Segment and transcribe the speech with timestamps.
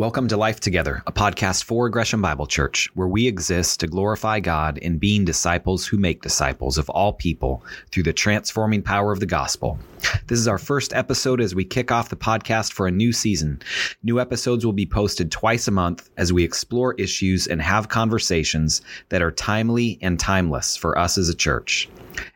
[0.00, 4.40] Welcome to Life Together, a podcast for Gresham Bible Church, where we exist to glorify
[4.40, 9.20] God in being disciples who make disciples of all people through the transforming power of
[9.20, 9.78] the gospel.
[10.26, 13.60] This is our first episode as we kick off the podcast for a new season.
[14.02, 18.82] New episodes will be posted twice a month as we explore issues and have conversations
[19.08, 21.88] that are timely and timeless for us as a church.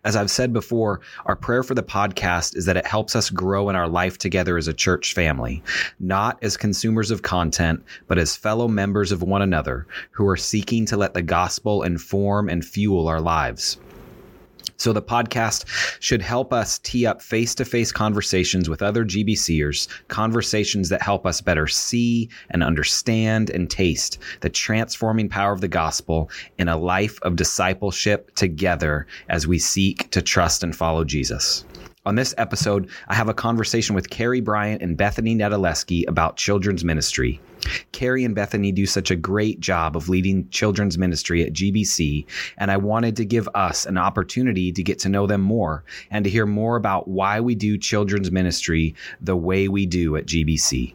[0.04, 3.68] As I've said before, our prayer for the podcast is that it helps us grow
[3.68, 5.62] in our life together as a church family,
[6.00, 10.86] not as consumers of content, but as fellow members of one another who are seeking
[10.86, 13.78] to let the gospel inform and fuel our lives.
[14.76, 15.64] So the podcast
[16.00, 21.66] should help us tee up face-to-face conversations with other GBCers, conversations that help us better
[21.66, 27.36] see and understand and taste the transforming power of the gospel in a life of
[27.36, 31.64] discipleship together as we seek to trust and follow Jesus.
[32.06, 36.84] On this episode, I have a conversation with Kerri Bryant and Bethany Nedelisky about children's
[36.84, 37.40] ministry.
[37.92, 42.26] Kerri and Bethany do such a great job of leading children's ministry at GBC,
[42.58, 46.24] and I wanted to give us an opportunity to get to know them more and
[46.24, 50.94] to hear more about why we do children's ministry the way we do at GBC.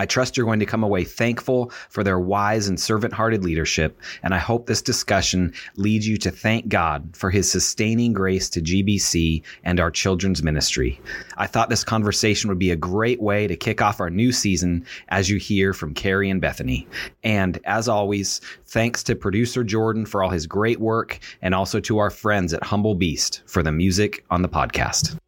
[0.00, 4.00] I trust you're going to come away thankful for their wise and servant hearted leadership,
[4.22, 8.62] and I hope this discussion leads you to thank God for his sustaining grace to
[8.62, 10.98] GBC and our children's ministry.
[11.36, 14.86] I thought this conversation would be a great way to kick off our new season
[15.10, 16.88] as you hear from Kerri and Bethany.
[17.22, 21.98] And as always, thanks to producer Jordan for all his great work, and also to
[21.98, 25.18] our friends at Humble Beast for the music on the podcast.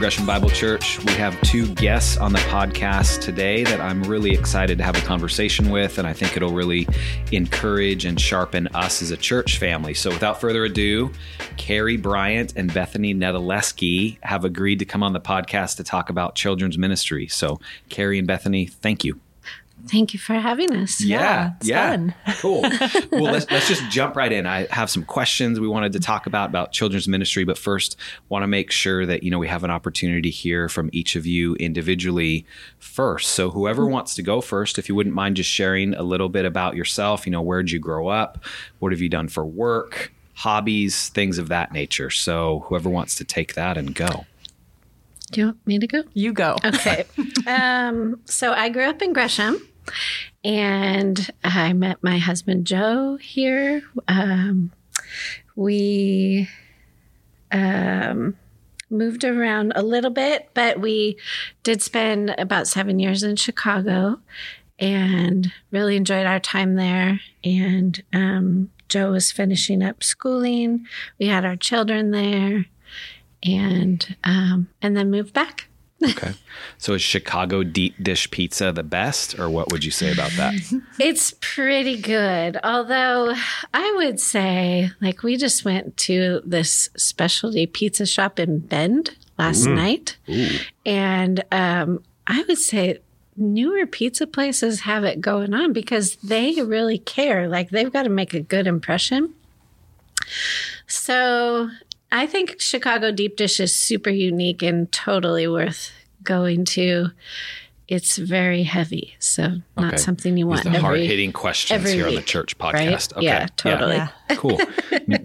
[0.00, 4.78] Gresham Bible Church, we have two guests on the podcast today that I'm really excited
[4.78, 6.88] to have a conversation with, and I think it'll really
[7.32, 9.92] encourage and sharpen us as a church family.
[9.92, 11.10] So, without further ado,
[11.58, 16.34] Kerri Bryant and Bethany Nedelisky have agreed to come on the podcast to talk about
[16.34, 17.28] children's ministry.
[17.28, 17.60] So,
[17.90, 19.20] Kerri and Bethany, thank you.
[19.88, 21.00] Thank you for having us.
[21.00, 22.34] Yeah, yeah, yeah.
[22.38, 22.62] cool.
[23.10, 24.46] well, let's let's just jump right in.
[24.46, 27.96] I have some questions we wanted to talk about about children's ministry, but first,
[28.28, 31.16] want to make sure that you know we have an opportunity to hear from each
[31.16, 32.46] of you individually
[32.78, 33.30] first.
[33.30, 33.92] So, whoever mm-hmm.
[33.92, 37.26] wants to go first, if you wouldn't mind just sharing a little bit about yourself.
[37.26, 38.44] You know, where did you grow up?
[38.78, 40.12] What have you done for work?
[40.34, 42.10] Hobbies, things of that nature.
[42.10, 44.26] So, whoever wants to take that and go.
[45.30, 46.02] Do you want me to go?
[46.12, 46.56] You go.
[46.64, 47.04] Okay.
[47.46, 49.60] um, so I grew up in Gresham
[50.44, 53.82] and I met my husband Joe here.
[54.08, 54.72] Um,
[55.56, 56.48] we
[57.52, 58.36] um,
[58.88, 61.16] moved around a little bit, but we
[61.62, 64.20] did spend about seven years in Chicago
[64.78, 67.20] and really enjoyed our time there.
[67.44, 70.86] And um, Joe was finishing up schooling.
[71.18, 72.66] We had our children there
[73.42, 75.69] and um, and then moved back.
[76.02, 76.32] Okay.
[76.78, 80.54] So is Chicago deep dish pizza the best, or what would you say about that?
[80.98, 82.58] It's pretty good.
[82.62, 83.34] Although
[83.72, 89.66] I would say, like, we just went to this specialty pizza shop in Bend last
[89.66, 89.74] Ooh.
[89.74, 90.16] night.
[90.28, 90.58] Ooh.
[90.84, 92.98] And um, I would say
[93.36, 97.48] newer pizza places have it going on because they really care.
[97.48, 99.34] Like, they've got to make a good impression.
[100.86, 101.70] So
[102.12, 105.90] I think Chicago deep dish is super unique and totally worth
[106.22, 107.10] going to.
[107.88, 109.96] It's very heavy, so not okay.
[109.96, 110.62] something you want.
[110.62, 112.74] These the hard hitting questions here week, on the church podcast.
[112.74, 113.12] Right?
[113.16, 113.24] Okay.
[113.24, 113.96] Yeah, totally.
[113.96, 114.08] Yeah.
[114.36, 114.60] cool.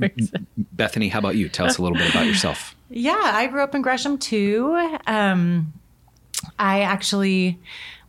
[0.58, 1.48] Bethany, how about you?
[1.48, 2.76] Tell us a little bit about yourself.
[2.88, 4.78] Yeah, I grew up in Gresham too.
[5.08, 5.74] Um,
[6.60, 7.60] I actually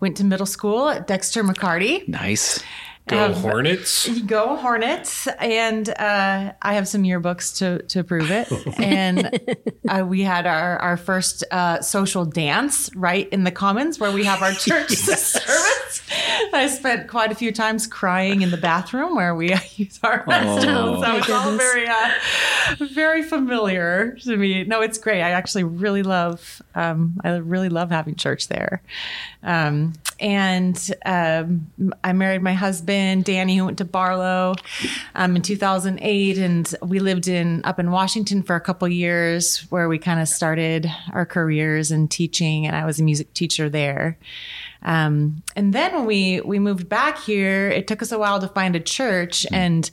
[0.00, 2.06] went to middle school at Dexter McCarty.
[2.06, 2.62] Nice.
[3.08, 4.08] Go um, Hornets!
[4.26, 5.28] Go Hornets!
[5.38, 8.50] And uh, I have some yearbooks to to prove it.
[8.78, 9.30] and
[9.88, 14.24] uh, we had our our first uh, social dance right in the Commons where we
[14.24, 16.02] have our church service.
[16.52, 20.66] I spent quite a few times crying in the bathroom where we use our restrooms.
[20.66, 22.10] Oh, so it's all very uh,
[22.92, 24.64] very familiar to me.
[24.64, 25.22] No, it's great.
[25.22, 28.82] I actually really love um, I really love having church there.
[29.44, 31.68] Um, and um,
[32.02, 34.54] I married my husband Danny, who went to Barlow
[35.14, 39.88] um, in 2008, and we lived in up in Washington for a couple years, where
[39.88, 44.18] we kind of started our careers in teaching, and I was a music teacher there.
[44.82, 48.48] Um, and then when we we moved back here, it took us a while to
[48.48, 49.54] find a church, mm-hmm.
[49.54, 49.90] and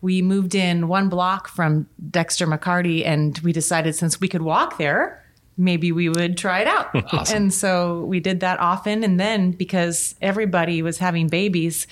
[0.00, 4.78] we moved in one block from Dexter McCarty, and we decided since we could walk
[4.78, 5.21] there
[5.56, 6.90] maybe we would try it out.
[7.12, 7.36] Awesome.
[7.36, 9.04] And so we did that often.
[9.04, 11.86] And then because everybody was having babies,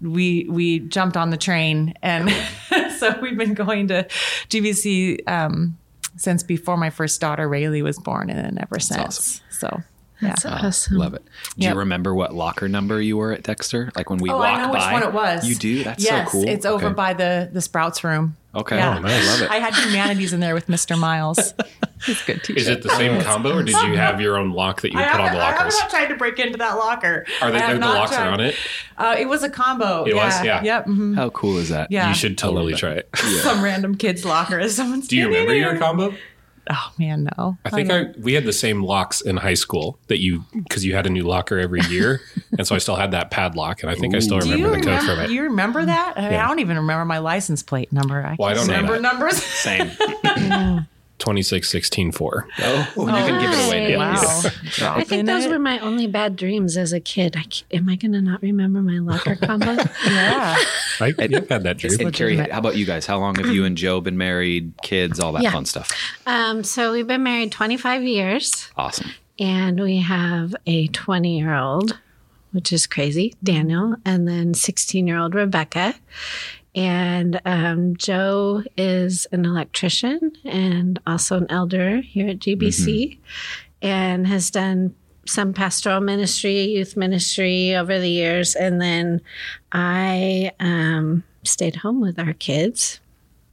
[0.00, 1.94] we we jumped on the train.
[2.02, 2.30] And
[2.98, 4.04] so we've been going to
[4.48, 5.76] GBC um,
[6.16, 9.00] since before my first daughter Rayleigh was born, and then ever since.
[9.00, 9.44] awesome.
[9.50, 9.82] So
[10.22, 10.28] yeah.
[10.28, 10.96] That's awesome.
[10.98, 11.24] Love it.
[11.24, 11.72] Do Yep.
[11.74, 13.90] you remember what locker number you were at Dexter?
[13.96, 14.92] Like when we Oh, walk I know by.
[14.92, 15.48] which one it was.
[15.48, 15.84] You do?
[15.84, 16.48] That's yes, so cool.
[16.48, 16.94] It's over Okay.
[16.94, 18.36] by the the Sprouts room.
[18.52, 18.76] Okay.
[18.78, 18.96] Yeah.
[18.96, 19.12] Oh, nice.
[19.28, 19.50] I love it.
[19.50, 20.98] I had humanities in there with Mr.
[20.98, 21.54] Miles.
[22.04, 22.54] He's good too.
[22.54, 25.06] Is it the same combo, or did you have your own lock that you would
[25.06, 25.78] put on haven't, the I have lockers?
[25.78, 27.26] not tried to break into that locker.
[27.42, 28.56] Are they I the not locks are on it?
[28.98, 30.04] Uh, it was a combo.
[30.04, 30.24] It yeah.
[30.24, 30.44] was?
[30.44, 30.62] Yeah.
[30.62, 30.86] Yep.
[30.86, 31.14] mhm.
[31.14, 31.92] How cool is that?
[31.92, 32.08] Yeah.
[32.08, 33.08] You should totally try it.
[33.42, 34.58] Some random kid's locker.
[34.58, 36.14] Is someone's Do you remember your combo?
[36.72, 37.58] Oh man, no.
[37.64, 40.84] I oh, think I we had the same locks in high school that you because
[40.84, 42.20] you had a new locker every year,
[42.58, 44.76] and so I still had that padlock, and I think I still Do you remember
[44.76, 45.14] the code remember?
[45.16, 45.30] from it.
[45.34, 46.14] You remember that?
[46.16, 46.44] I, mean, Yeah.
[46.44, 48.24] I don't even remember my license plate number.
[48.24, 49.42] I Well, I can't don't know remember numbers.
[49.42, 49.90] Same.
[51.20, 52.48] Twenty six sixteen four.
[52.58, 53.96] Oh, you can give it away.
[53.96, 54.12] now.
[54.14, 54.80] Nice.
[54.80, 54.94] wow.
[54.96, 57.36] I think those were my only bad dreams as a kid.
[57.36, 57.44] I,
[57.76, 59.76] am I going to not remember my locker combo?
[60.06, 60.56] Yeah.
[60.98, 61.92] I you've had that dream.
[62.00, 62.04] And Kerri,
[62.36, 62.50] legitimate.
[62.52, 63.04] how about you guys?
[63.06, 64.72] How long have you and Joe been married?
[64.82, 65.52] Kids, all that Yeah.
[65.52, 65.90] fun stuff.
[66.26, 68.68] um, so we've been married 25 years.
[68.76, 69.10] Awesome.
[69.38, 71.98] and we have a 20 year old,
[72.52, 75.94] which is crazy, Daniel, and then 16 year old Rebecca.
[76.74, 83.18] And um, Joe is an electrician and also an elder here at GBC
[83.82, 84.94] and has done
[85.26, 88.54] some pastoral ministry, youth ministry over the years.
[88.54, 89.20] And then
[89.72, 93.00] I um, stayed home with our kids.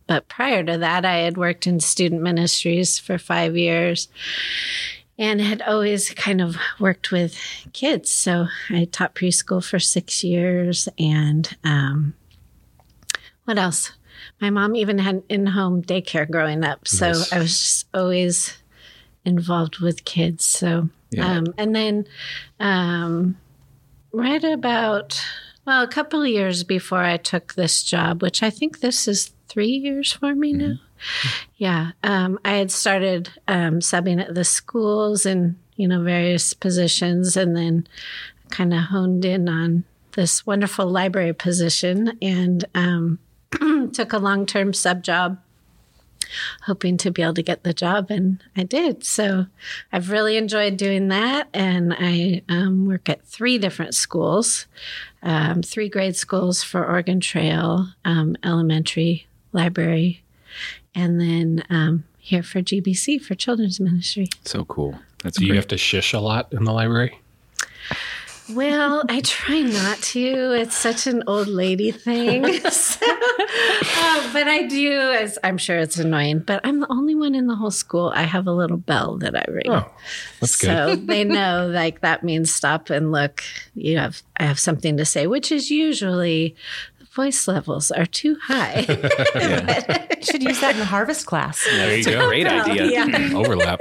[0.06, 4.08] But prior to that, I had worked in student ministries for five years
[5.18, 7.38] and had always kind of worked with
[7.74, 8.12] kids.
[8.12, 10.88] So I taught preschool for six years.
[10.98, 12.14] And um,
[13.48, 13.94] what else?
[14.42, 16.86] My mom even had in home daycare growing up.
[16.86, 17.32] So Nice.
[17.32, 18.58] I was just always
[19.24, 20.44] involved with kids.
[20.44, 21.38] So, Yeah.
[21.38, 22.06] um, and then
[22.60, 23.38] um,
[24.12, 25.22] right about,
[25.66, 29.32] well, a couple of years before I took this job, which I think this is
[29.48, 30.74] three years for me now.
[31.56, 37.38] Yeah, um, I had started um, subbing at the schools and you know various positions,
[37.38, 37.88] and then
[38.50, 39.84] kind of honed in on
[40.14, 43.20] this wonderful library position, and um,
[43.94, 45.40] took a long term sub job,
[46.64, 49.04] hoping to be able to get the job, and I did.
[49.04, 49.48] So
[49.92, 54.68] I've really enjoyed doing that, and I um, work at three different schools,
[55.24, 60.24] um, three grade schools for Oregon Trail, um, elementary, library,
[60.94, 64.28] and then um, here for GBC for children's ministry.
[64.44, 65.00] So cool.
[65.24, 65.58] That's Do you great.
[65.58, 67.20] have to shish a lot in the library?
[68.50, 70.54] Well, I try not to.
[70.54, 72.46] It's such an old lady thing.
[72.70, 77.36] So, uh, but I do, as I'm sure it's annoying, but I'm the only one
[77.36, 78.12] in the whole school.
[78.16, 79.64] I have a little bell that I ring.
[79.68, 79.86] Oh,
[80.40, 80.68] that's good.
[80.68, 83.44] so they know like that means stop and look.
[83.76, 86.56] You have I have something to say, which is usually
[87.00, 88.84] the voice levels are too high.
[90.22, 91.64] Should use that in the harvest class.
[91.66, 92.28] There you It's go.
[92.28, 92.86] great idea.
[92.86, 93.32] Yeah.
[93.34, 93.80] Overlap.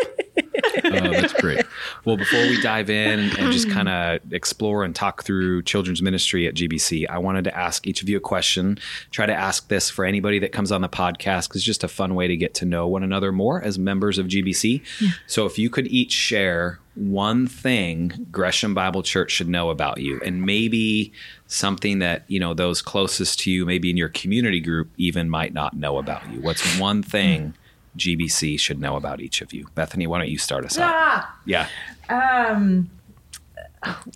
[0.85, 1.65] Oh, that's great.
[2.05, 6.47] Well, before we dive in and just kind of explore and talk through children's ministry
[6.47, 8.79] at GBC, I wanted to ask each of you a question.
[9.11, 11.89] Try to ask this for anybody that comes on the podcast because it's just a
[11.89, 14.83] fun way to get to know one another more as members of GBC.
[15.27, 20.21] So, if you could each share one thing Gresham Bible Church should know about you,
[20.25, 21.13] and maybe
[21.47, 25.53] something that you know those closest to you, maybe in your community group, even might
[25.53, 26.41] not know about you.
[26.41, 27.55] What's one thing?
[27.97, 29.67] GBC should know about each of you.
[29.75, 30.93] Bethany, why don't you start us out?
[30.95, 31.69] Ah, Yeah.
[32.09, 32.91] um,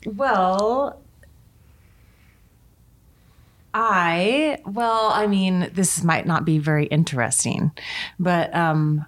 [0.07, 1.01] well,
[3.73, 7.71] I, well, I mean, this might not be very interesting,
[8.19, 9.07] but um,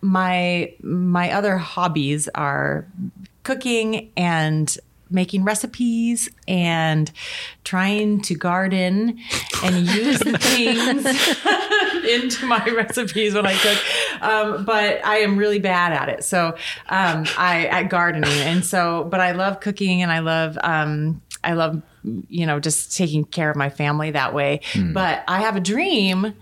[0.00, 2.86] my my other hobbies are
[3.44, 4.76] cooking and
[5.12, 7.10] making recipes and
[7.64, 9.18] trying to garden
[9.62, 11.04] and use the things
[12.10, 13.78] into my recipes when I cook.
[14.22, 16.24] Um, but I am really bad at it.
[16.24, 16.56] So
[16.88, 21.54] um, I at gardening, and so but I love cooking and I love um, I
[21.54, 21.82] love
[22.28, 24.60] you know just taking care of my family that way.
[24.92, 26.34] But I have a dream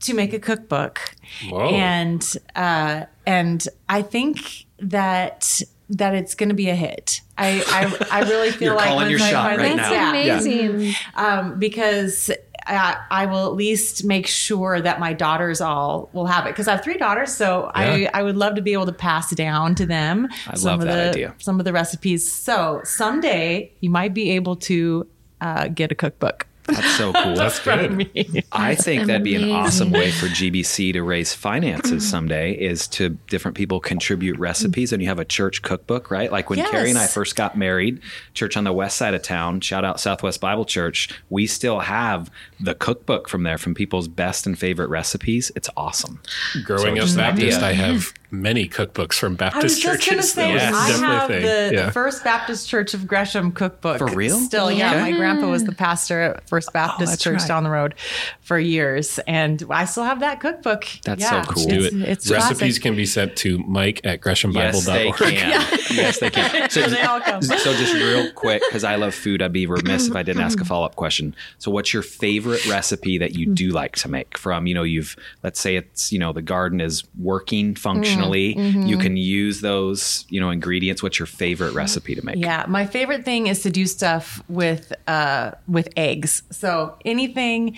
[0.00, 1.14] to make a cookbook,
[1.48, 1.68] Whoa.
[1.68, 7.20] and uh, and I think that that it's going to be a hit.
[7.38, 7.62] I
[8.10, 10.12] I, I really feel You're like calling once your shot right That's now.
[10.14, 10.94] yeah amazing.
[11.14, 12.30] um, because
[12.66, 16.68] I, I will at least make sure that my daughters all will have it because
[16.68, 18.10] I have three daughters, so I, Yeah.
[18.14, 20.86] I would love to be able to pass down to them I some love of
[20.88, 21.34] that the idea.
[21.38, 22.30] some of the recipes.
[22.30, 25.06] So someday you might be able to
[25.40, 26.46] uh, get a cookbook.
[26.70, 27.34] That's so cool.
[27.34, 27.92] That's good.
[27.92, 28.42] me.
[28.52, 31.98] I think that'd be an awesome way for GBC to raise finances mm-hmm.
[31.98, 34.42] someday is to different people contribute mm-hmm.
[34.42, 36.30] recipes and you have a church cookbook, right?
[36.30, 38.00] Like when Carrie and I first got married,
[38.34, 42.30] church on the west side of town, shout out Southwest Bible Church, we still have
[42.58, 45.50] the cookbook from there from people's best and favorite recipes.
[45.56, 46.20] It's awesome.
[46.64, 47.68] Growing So up Baptist, idea.
[47.68, 50.32] I have many cookbooks from I was Baptist just churches.
[50.32, 51.42] say, that was I have thing.
[51.42, 51.90] the yeah.
[51.90, 53.98] First Baptist Church of Gresham cookbook.
[53.98, 54.38] For real?
[54.38, 54.94] Still, yeah.
[54.94, 55.00] Yeah.
[55.00, 57.48] My grandpa was the pastor at First Baptist that's Church right.
[57.48, 57.94] down the road
[58.40, 60.86] for years, and I still have that cookbook.
[61.04, 61.66] That's Yeah, so cool.
[61.66, 61.92] Do it.
[61.94, 62.82] it's Recipes classic.
[62.82, 65.16] can be sent to Mike at Yes, they greshambible.org.
[65.16, 65.78] can.
[65.90, 66.70] Yes, they can.
[66.70, 67.42] So, They all come.
[67.42, 70.60] so just real quick, because I love food, I'd be remiss if I didn't ask
[70.60, 71.34] a follow up question.
[71.58, 74.38] So, what's your favorite recipe that you do like to make?
[74.38, 78.56] From you know, you've let's say it's you know the garden is working functionally.
[78.58, 81.02] You can use those you know ingredients.
[81.02, 82.36] What's your favorite recipe to make?
[82.36, 86.39] Yeah, my favorite thing is to do stuff with uh, with eggs.
[86.50, 87.76] So anything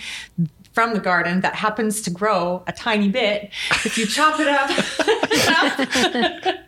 [0.72, 3.50] from the garden that happens to grow a tiny bit,
[3.84, 4.70] if you chop it up,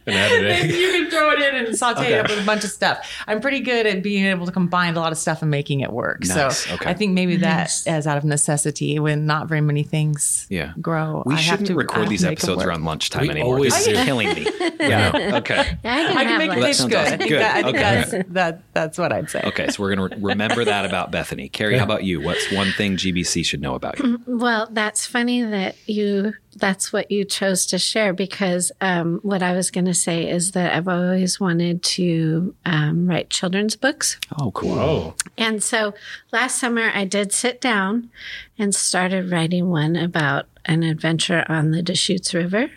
[0.06, 0.70] And then egg.
[0.75, 3.23] you can throw it in and saute it up with a bunch of stuff.
[3.26, 5.90] I'm pretty good at being able to combine a lot of stuff and making it
[5.92, 6.20] work.
[6.26, 6.90] Nice, So okay.
[6.90, 7.84] I think maybe Nice.
[7.84, 10.73] that is out of necessity when not very many things Yeah.
[10.80, 11.23] grow.
[11.25, 13.30] We I shouldn't to- I record have these to make it episodes around lunchtime We
[13.30, 13.54] anymore.
[13.54, 14.46] always This is killing me.
[14.80, 15.37] Yeah.
[15.37, 15.58] Okay.
[15.58, 17.06] I can I can make like, That fish sounds good.
[17.06, 17.18] awesome.
[17.20, 17.40] Good.
[17.40, 17.82] that, I think Okay.
[18.11, 19.40] that's that, that's what I'd say.
[19.46, 19.68] Okay.
[19.68, 21.49] So we're gonna re- remember that about Bethany.
[21.49, 22.20] Kerri, how about you?
[22.20, 24.20] What's one thing GBC should know about you?
[24.26, 29.52] Well, that's funny that you that's what you chose to share because um, what I
[29.52, 34.18] was going to say is that I've always wanted to um, write children's books.
[34.38, 35.16] Oh, cool.
[35.36, 35.94] And so
[36.32, 38.10] last summer I did sit down
[38.58, 42.70] and started writing one about an adventure on the Deschutes River.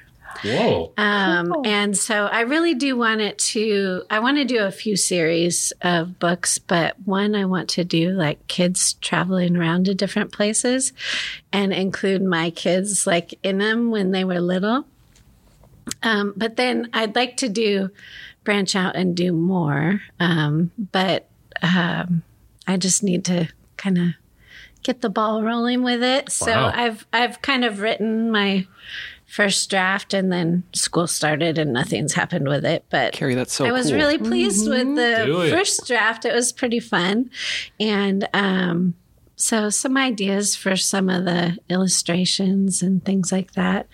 [0.44, 0.94] Whoa.
[0.98, 4.96] Um, and so I really do want it to, I want to do a few
[4.96, 10.32] series of books, but one I want to do like kids traveling around to different
[10.32, 10.94] places
[11.52, 14.86] and include my kids like in them when they were little.
[16.04, 17.90] Um, but then I'd like to do
[18.44, 20.02] branch out and do more.
[20.20, 21.30] Um, but
[21.62, 22.24] um,
[22.68, 24.08] I just need to kind of
[24.84, 26.32] get the ball rolling with it.
[26.32, 28.66] So I've I've kind of written my
[29.28, 32.86] first draft and then school started and nothing's happened with it.
[32.90, 33.96] But Kerri, that's so I was cool.
[33.96, 36.26] really pleased with the first draft.
[36.26, 37.30] It was pretty fun.
[37.80, 38.96] And um,
[39.40, 43.88] so, some ideas for some of the illustrations and things like that.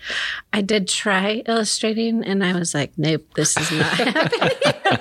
[0.53, 4.49] I did try illustrating and I was like, nope, this is not happening.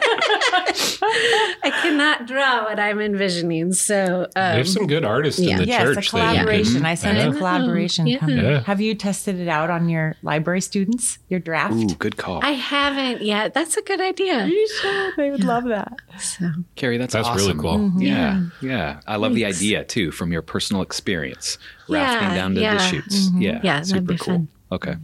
[1.64, 3.72] I cannot draw what I'm envisioning.
[3.72, 5.52] So, um, There's some good artists yeah.
[5.52, 6.06] in the Yes, church.
[6.08, 6.74] a collaboration.
[6.76, 7.28] can- I sent Yeah.
[7.28, 8.06] a collaboration.
[8.06, 8.26] Yeah.
[8.26, 8.60] Yeah.
[8.64, 11.18] Have you tested it out on your library students?
[11.28, 11.74] Your draft?
[11.74, 12.40] Ooh, good call.
[12.42, 13.54] I haven't yet.
[13.54, 14.46] That's a good idea.
[14.46, 15.12] You should.
[15.16, 15.92] They would love that.
[16.18, 17.58] So, Kerri, that's That's really awesome.
[17.58, 17.92] cool.
[18.02, 19.00] Yeah, yeah.
[19.06, 21.58] I love the idea too from your personal experience,
[21.88, 22.74] rafting Yeah, down to yeah.
[22.74, 23.30] the shoots.
[23.34, 24.34] Yeah, Yeah, that'd super be cool.
[24.34, 24.48] fun.
[24.72, 24.94] Okay.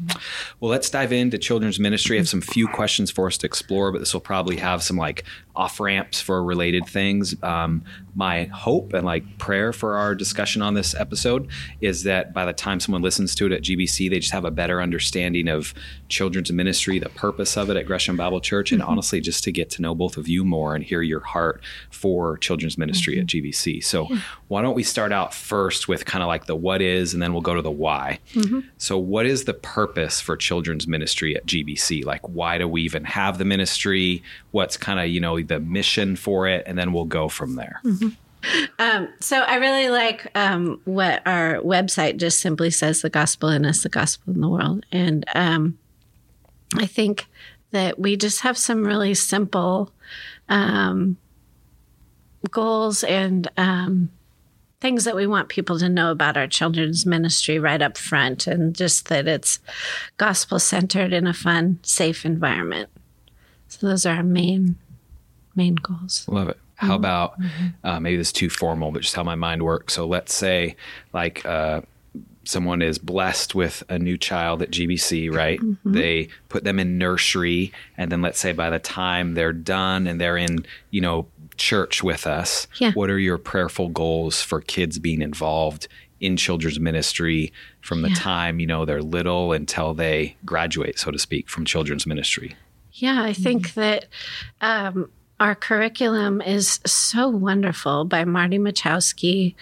[0.61, 2.17] Well, let's dive into children's ministry.
[2.17, 4.97] I have some few questions for us to explore, but this will probably have some
[4.97, 7.37] like off ramps for related things.
[7.43, 7.85] Um,
[8.19, 11.49] my hope and like prayer for our discussion on this episode
[11.81, 14.51] is that by the time someone listens to it at GBC, they just have a
[14.51, 15.73] better understanding of
[16.09, 18.91] children's ministry, the purpose of it at Gresham Bible Church, and mm-hmm.
[18.91, 22.37] honestly, just to get to know both of you more and hear your heart for
[22.39, 23.47] children's ministry at mm-hmm.
[23.47, 23.85] GBC.
[23.85, 24.09] So,
[24.49, 27.33] why don't we start out first with kind of like the what is, and then
[27.33, 28.19] we'll go to the why.
[28.33, 28.61] Mm-hmm.
[28.79, 32.05] So, what is the purpose for children's ministry at GBC?
[32.05, 34.25] Like, why do we even have the ministry?
[34.51, 36.65] What's kind of, you know, the mission for it?
[36.67, 37.81] And then we'll go from there.
[38.79, 43.65] Um, so I really like um, what our website just simply says: the gospel in
[43.65, 44.87] us, the gospel in the world.
[44.93, 45.79] And um,
[46.77, 47.27] I think
[47.71, 49.93] that we just have some really simple
[50.49, 51.17] um,
[52.51, 54.11] goals and um,
[54.81, 58.75] things that we want people to know about our children's ministry right up front, and
[58.75, 59.59] just that it's
[60.17, 62.89] gospel centered in a fun, safe environment.
[63.67, 64.77] So those are our main
[65.55, 66.25] main goals.
[66.29, 66.59] Love it.
[66.79, 67.35] How about
[67.85, 69.95] uh, maybe this is too formal, but just how my mind works.
[69.95, 70.77] So let's say
[71.13, 71.81] like uh,
[72.45, 75.61] someone is blessed with a new child at GBC, right?
[75.85, 80.21] They put them in nursery, and then let's say by the time they're done and
[80.21, 82.93] they're in, you know, church with us, Yeah.
[82.93, 85.89] what are your prayerful goals for kids being involved
[86.21, 91.19] in children's ministry from the time you know they're little until they graduate, so to
[91.19, 92.55] speak, from children's ministry?
[92.93, 94.07] Yeah, I think that
[94.61, 99.55] um, our curriculum is so wonderful by Marty Machowski,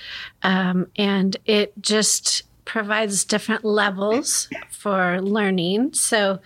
[0.43, 5.93] um, and it just provides different levels for learning.
[5.93, 6.41] So,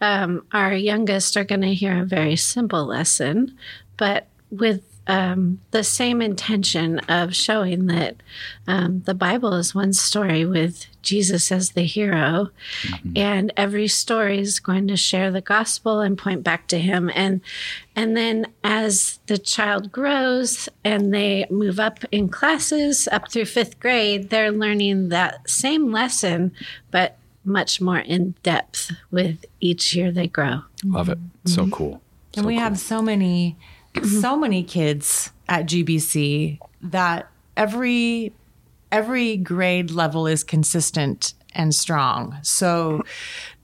[0.00, 3.56] um, our youngest are going to hear a very simple lesson,
[3.96, 8.16] but with um, the same intention of showing that
[8.66, 12.50] um, the Bible is one story with Jesus as the hero,
[12.82, 13.12] mm-hmm.
[13.16, 17.10] and every story is going to share the gospel and point back to Him.
[17.14, 17.40] And
[17.94, 23.78] and then as the child grows and they move up in classes up through fifth
[23.78, 26.52] grade, they're learning that same lesson,
[26.90, 30.62] but much more in depth with each year they grow.
[30.84, 31.18] Love it.
[31.44, 31.70] So mm-hmm.
[31.70, 32.02] cool.
[32.36, 33.56] And we have so many,
[34.20, 38.32] so many kids at GBC that every
[38.94, 42.38] every grade level is consistent and strong.
[42.42, 43.02] So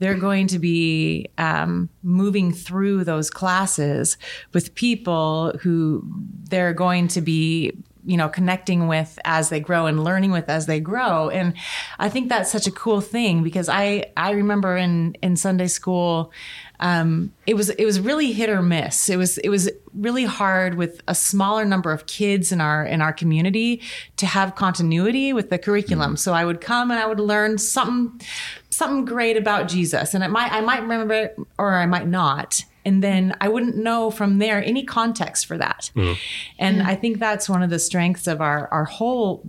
[0.00, 4.18] they're going to be um, moving through those classes
[4.52, 6.02] with people who
[6.49, 7.72] they're going to be
[8.04, 11.54] you know connecting with as they grow and learning with as they grow and
[11.99, 16.33] i think that's such a cool thing because i i remember in in sunday school
[16.80, 19.11] um, it was it was really hit or miss.
[19.11, 23.02] It was it was really hard with a smaller number of kids in our in
[23.02, 23.83] our community
[24.16, 26.16] to have continuity with the curriculum.
[26.16, 28.26] So I would come and I would learn something
[28.71, 32.64] something great about Jesus, and it might I might remember it or I might not.
[32.84, 35.90] And then I wouldn't know from there any context for that.
[35.94, 36.20] Mm-hmm.
[36.58, 36.87] And mm.
[36.87, 39.42] I think that's one of the strengths of our our whole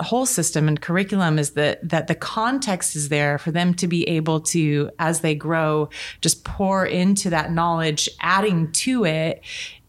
[0.00, 4.08] whole system and curriculum is that that the context is there for them to be
[4.08, 5.88] able to as they grow
[6.20, 9.42] just pour into that knowledge adding to it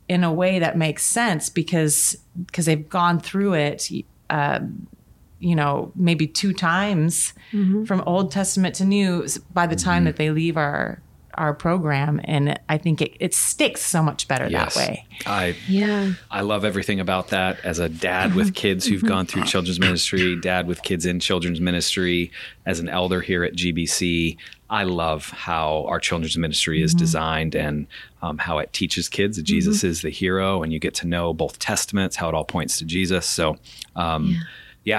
[0.07, 3.87] in a way that makes sense because because they've gone through it
[4.29, 4.59] uh,
[5.39, 7.83] you know maybe two times mm-hmm.
[7.85, 10.05] from old testament to new by the time mm-hmm.
[10.05, 11.01] that they leave our
[11.39, 14.75] our program and i think it, it sticks so much better Yes.
[14.75, 16.13] that way I Yeah.
[16.31, 17.60] I love everything about that.
[17.65, 21.60] As a dad with kids who've gone through children's ministry, dad with kids in children's
[21.60, 22.31] ministry,
[22.65, 24.38] as an elder here at GBC,
[24.69, 27.86] I love how our children's ministry is designed and
[28.22, 31.34] um, how it teaches kids that Jesus is the hero, and you get to know
[31.34, 33.25] both testaments, how it all points to Jesus.
[33.25, 33.58] So.
[33.98, 34.39] Um, yeah,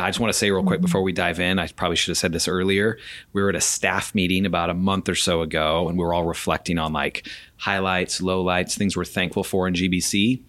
[0.03, 0.87] I just want to say real quick mm-hmm.
[0.87, 2.99] before we dive in, I probably should have said this earlier.
[3.33, 6.15] We were at a staff meeting about a month or so ago, and we were
[6.15, 10.41] all reflecting on like highlights, lowlights, things we're thankful for in GBC.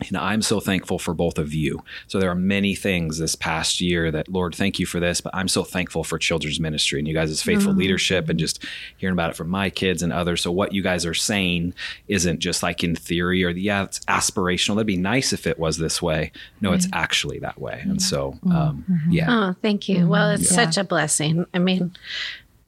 [0.00, 1.84] And I'm so thankful for both of you.
[2.06, 5.34] So there are many things this past year that, Lord, thank you for this, but
[5.34, 7.80] I'm so thankful for children's ministry and you guys' faithful mm-hmm.
[7.80, 8.64] leadership and just
[8.96, 10.40] hearing about it from my kids and others.
[10.40, 11.74] So what you guys are saying
[12.08, 14.74] isn't just like in theory or yeah, it's aspirational.
[14.76, 16.32] That'd be nice if it was this way.
[16.60, 16.98] No, it's mm-hmm.
[16.98, 17.80] actually that way.
[17.82, 17.98] And mm-hmm.
[17.98, 19.26] so, um, yeah.
[19.28, 20.08] Oh, thank you.
[20.08, 21.46] Well, it's such a blessing.
[21.52, 21.94] I mean,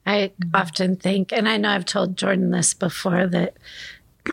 [0.05, 3.57] I often think, and I know I've told Jordan this before, that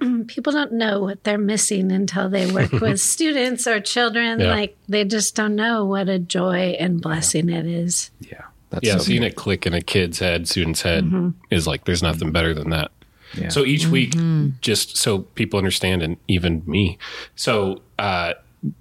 [0.26, 4.40] people don't know what they're missing until they work with students or children.
[4.40, 4.50] Yeah.
[4.55, 8.11] Like they just don't know what a joy and blessing it is.
[8.20, 8.42] Yeah.
[8.70, 11.31] That's Yeah, so seeing it click in a kid's head, student's head, Mm-hmm.
[11.50, 12.90] is like there's nothing better than that.
[13.35, 13.48] Yeah.
[13.48, 14.14] So each week,
[14.61, 16.98] just so people understand, and even me,
[17.35, 18.35] so uh,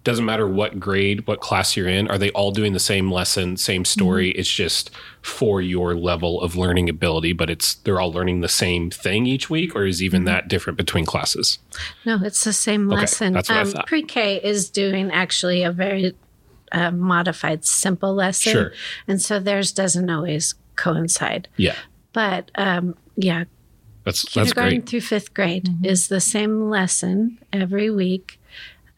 [0.04, 3.58] doesn't matter what grade, what class you're in, are they all doing the same lesson,
[3.58, 4.30] same story?
[4.32, 4.92] It's just
[5.24, 9.50] for your level of learning ability, but it's they're all learning the same thing each
[9.50, 11.58] week, or is even that different between classes?
[12.06, 13.34] No, it's the same lesson.
[13.34, 13.88] that's what I um, thought.
[13.88, 16.16] Pre-K is doing actually a very
[16.72, 18.74] uh, modified, simple lesson, Sure.
[19.08, 21.48] and so theirs doesn't always coincide.
[21.58, 21.76] Yeah,
[22.14, 23.46] But um, yeah,
[24.04, 24.90] that's that's kindergarten great.
[24.90, 28.40] through fifth grade is the same lesson every week,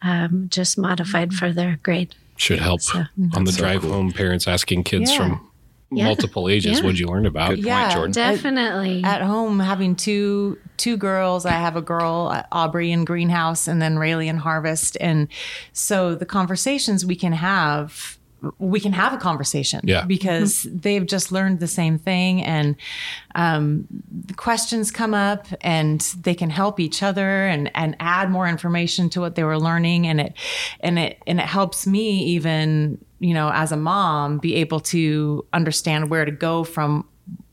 [0.04, 2.14] um, just modified for their grade.
[2.36, 2.80] Should help
[3.34, 4.12] on the drive home.
[4.12, 5.16] Parents asking kids Yeah.
[5.16, 5.50] from
[5.90, 6.04] Yeah.
[6.06, 6.84] multiple ages, Yeah.
[6.84, 7.94] "What'd you learn about?" Good point, Yeah.
[7.94, 8.12] Jordan.
[8.12, 9.02] Definitely.
[9.04, 13.80] at home having two two girls i have a girl uh, aubrey in greenhouse and
[13.80, 15.28] then rayleigh in harvest and
[15.72, 18.18] so the conversations we can have
[18.58, 20.04] we can have a conversation Yeah.
[20.04, 22.76] because they've just learned the same thing and
[23.34, 23.86] um,
[24.26, 29.08] the questions come up and they can help each other and, and add more information
[29.10, 30.06] to what they were learning.
[30.06, 30.34] And it
[30.80, 35.44] and it and it helps me even you know as a mom be able to
[35.52, 37.06] understand where to go from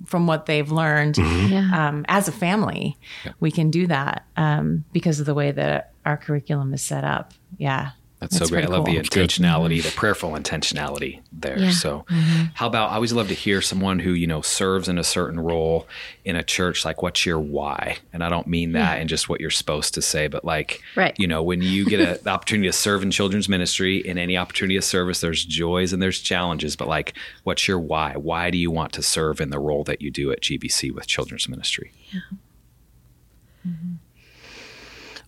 [0.06, 1.70] from what they've learned Yeah.
[1.90, 2.98] um, as a family.
[3.40, 7.34] We can do that um, because of the way that our curriculum is set up.
[7.58, 7.92] Yeah
[8.22, 8.60] That's, so great.
[8.64, 11.58] I pretty love the intentionality, the prayerful intentionality there.
[11.58, 11.72] Yeah.
[11.72, 12.06] So,
[12.54, 15.40] how about I always love to hear someone who you know serves in a certain
[15.40, 15.88] role
[16.24, 16.86] in a church.
[16.86, 17.98] Like, what's your why?
[18.14, 21.16] And I don't mean that in just what you're supposed to say, but like, Right.
[21.18, 24.38] you know, when you get a, the opportunity to serve in children's ministry, in any
[24.38, 26.76] opportunity of service, there's joys and there's challenges.
[26.76, 28.14] But like, what's your why?
[28.18, 31.08] Why do you want to serve in the role that you do at GBC with
[31.08, 31.92] children's ministry?
[32.12, 32.20] Yeah.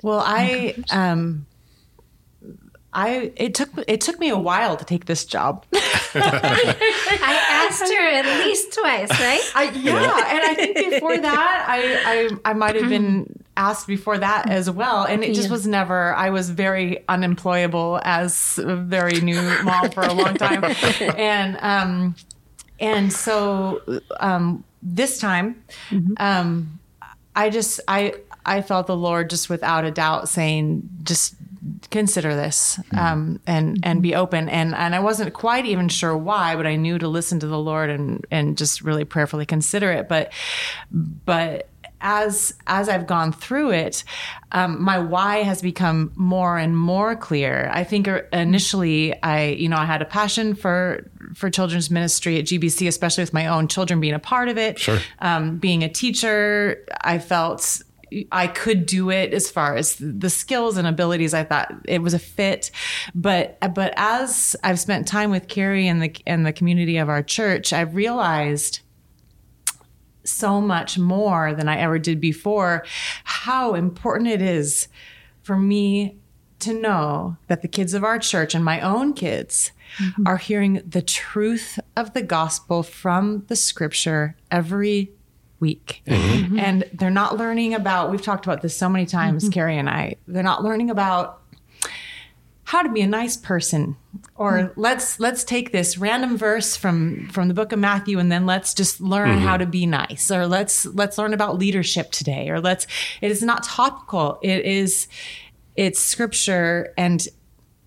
[0.03, 1.45] Well, I um
[2.93, 5.65] I it took it took me a while to take this job.
[5.73, 9.41] I asked her at least twice, right?
[9.55, 9.93] I, yeah,
[10.29, 14.67] and I think before that, I I, I might have been asked before that as
[14.69, 15.51] well and it just Yeah.
[15.53, 20.63] was never i was very unemployable as a very new mom for a long time
[21.17, 22.15] and um
[22.79, 23.79] and so
[24.19, 25.63] um this time
[26.17, 26.79] um
[27.35, 31.35] i just i i felt the lord just without a doubt saying just
[31.91, 36.55] consider this um, and and be open and and I wasn't quite even sure why
[36.55, 40.09] but I knew to listen to the Lord and and just really prayerfully consider it
[40.09, 40.33] but
[40.91, 41.69] but
[42.03, 44.03] as as I've gone through it,
[44.51, 47.71] um, my why has become more and more clear.
[47.73, 52.37] I think er- initially, I you know I had a passion for for children's ministry
[52.37, 54.77] at GBC, especially with my own children being a part of it.
[54.77, 54.99] Sure.
[55.19, 57.81] Um, being a teacher, I felt
[58.31, 61.33] I could do it as far as the skills and abilities.
[61.33, 62.71] I thought it was a fit,
[63.13, 67.23] but but as I've spent time with Kerri and the and the community of our
[67.23, 68.81] church, I've realized
[70.23, 72.85] so much more than I ever did before
[73.23, 74.87] how important it is
[75.41, 76.17] for me
[76.59, 80.25] to know that the kids of our church and my own kids mm-hmm.
[80.25, 85.11] are hearing the truth of the gospel from the scripture every
[85.63, 86.03] week.
[86.05, 86.59] Mm-hmm.
[86.59, 89.57] And they're not learning about, we've talked about this so many times, mm-hmm.
[89.57, 91.41] Kerri and I, they're not learning about
[92.65, 93.95] how to be a nice person.
[94.35, 94.81] Or mm-hmm.
[94.81, 98.73] let's let's take this random verse from from the book of Matthew and then let's
[98.73, 100.31] just learn how to be nice.
[100.31, 102.49] Or let's let's learn about leadership today.
[102.49, 102.87] Or let's
[103.21, 104.39] it is not topical.
[104.41, 105.07] It is
[105.75, 106.93] it's scripture.
[106.97, 107.27] And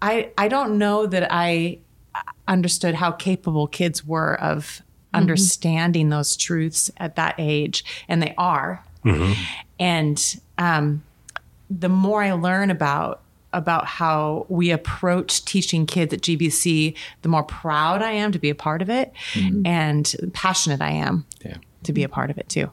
[0.01, 1.79] I I don't know that I
[2.47, 4.83] understood how capable kids were of
[5.17, 8.85] understanding those truths at that age and they are
[9.79, 11.03] and um
[11.71, 17.43] the more I learn about about how we approach teaching kids at GBC, the more
[17.45, 19.13] proud I am to be a part of it
[19.65, 21.57] and passionate I am Yeah.
[21.85, 22.71] to be a part of it too.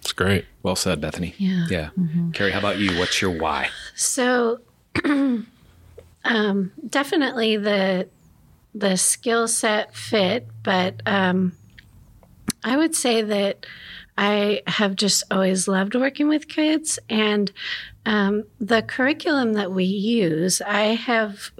[0.00, 0.44] It's great.
[0.62, 1.34] Well said, Bethany.
[1.38, 1.66] Yeah.
[1.70, 1.88] Yeah.
[2.32, 2.98] Kerri, how about you?
[2.98, 3.68] What's your why?
[3.96, 4.60] So,
[5.04, 8.08] um, definitely the
[8.74, 11.52] the skill set fit, but um,
[12.64, 13.66] I would say that
[14.18, 17.52] I have just always loved working with kids, and
[18.06, 21.50] um, the curriculum that we use, I have,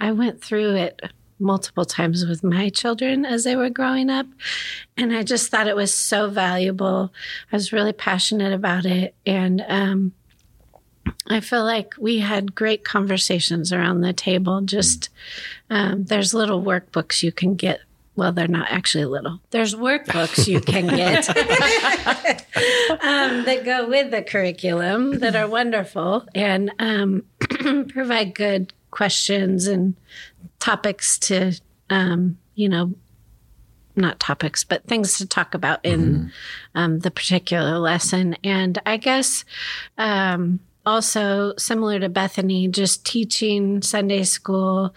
[0.00, 1.00] I went through it
[1.38, 4.26] multiple times with my children as they were growing up.
[4.96, 7.12] And I just thought it was so valuable.
[7.52, 9.14] I was really passionate about it.
[9.26, 10.12] And um,
[11.28, 14.60] I feel like we had great conversations around the table.
[14.62, 15.10] Just
[15.70, 17.80] um, there's little workbooks you can get.
[18.16, 19.40] Well, they're not actually little.
[19.50, 21.28] There's workbooks you can get
[23.02, 27.24] um, that go with the curriculum that are wonderful and um,
[27.88, 29.96] provide good questions and
[30.60, 32.94] topics to, um, you know,
[33.96, 36.32] not topics, but things to talk about in
[36.74, 38.36] um, the particular lesson.
[38.44, 39.44] And I guess
[39.98, 44.94] um, also similar to Bethany, just teaching Sunday school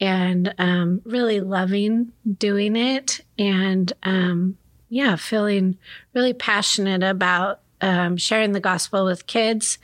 [0.00, 3.20] and um, really loving doing it.
[3.38, 5.78] And um, yeah, feeling
[6.14, 9.78] really passionate about um, sharing the gospel with kids.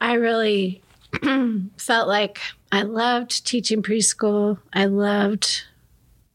[0.00, 0.82] I really
[1.76, 2.40] felt like
[2.72, 4.58] I loved teaching preschool.
[4.72, 5.64] I loved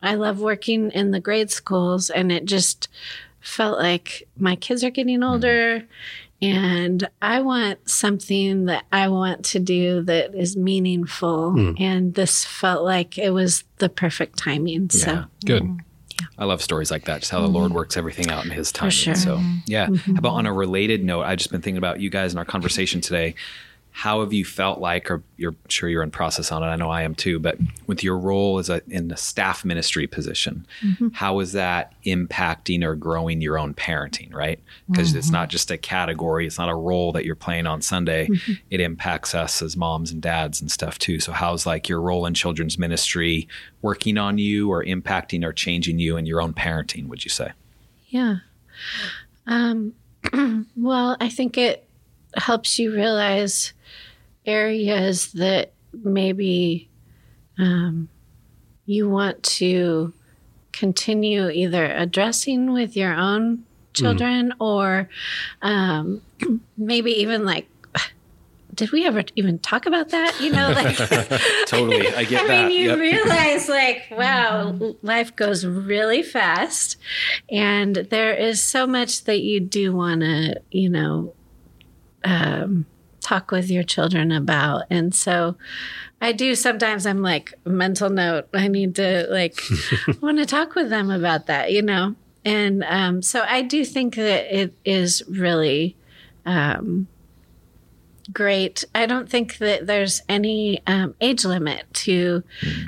[0.03, 2.87] I love working in the grade schools, and it just
[3.39, 5.83] felt like my kids are getting older,
[6.41, 11.51] and I want something that I want to do that is meaningful.
[11.51, 11.73] Hmm.
[11.77, 14.89] And this felt like it was the perfect timing.
[14.93, 14.99] Yeah.
[14.99, 15.63] So, Good.
[15.63, 15.77] Mm-hmm.
[16.37, 17.55] I love stories like that, just how the mm-hmm.
[17.55, 18.91] Lord works everything out in His timing.
[18.91, 19.15] sure.
[19.15, 19.87] So, yeah.
[19.87, 20.13] Mm-hmm.
[20.13, 22.45] How about on a related note, I've just been thinking about you guys in our
[22.45, 23.35] conversation today.
[23.91, 26.67] How have you felt like, or you're sure you're in process on it?
[26.67, 27.39] I know I am too.
[27.39, 31.09] But with your role as a in a staff ministry position, mm-hmm.
[31.13, 34.33] how is that impacting or growing your own parenting?
[34.33, 35.33] Right, because it's mm-hmm.
[35.33, 38.27] not just a category, it's not a role that you're playing on Sunday.
[38.27, 38.53] Mm-hmm.
[38.69, 41.19] It impacts us as moms and dads and stuff too.
[41.19, 43.47] So, how's like your role in children's ministry
[43.81, 47.07] working on you, or impacting or changing you in your own parenting?
[47.07, 47.51] Would you say?
[48.11, 48.35] yeah.
[49.47, 49.93] Um,
[50.77, 51.87] well, I think it
[52.35, 53.73] helps you realize
[54.45, 56.89] areas that maybe
[57.59, 58.09] um,
[58.85, 60.13] you want to
[60.71, 65.09] continue either addressing with your own children or
[65.61, 66.21] um,
[66.77, 67.67] maybe even like
[68.73, 70.97] did we ever even talk about that you know like
[71.67, 72.67] Totally, I get I that.
[72.67, 72.99] mean, you Yep.
[72.99, 76.97] realize, like, wow, life goes really fast,
[77.49, 81.33] and there is so much that you do want to, you know,
[82.25, 82.85] um,
[83.21, 84.83] talk with your children about.
[84.89, 85.55] And so,
[86.19, 87.05] I do sometimes.
[87.05, 88.47] I'm like, mental note.
[88.53, 89.59] I need to like
[90.21, 92.15] want to talk with them about that, you know.
[92.43, 95.95] And um, so, I do think that it is really.
[96.45, 97.07] Um,
[98.31, 98.83] great.
[98.93, 102.43] I don't think that there's any um, age limit to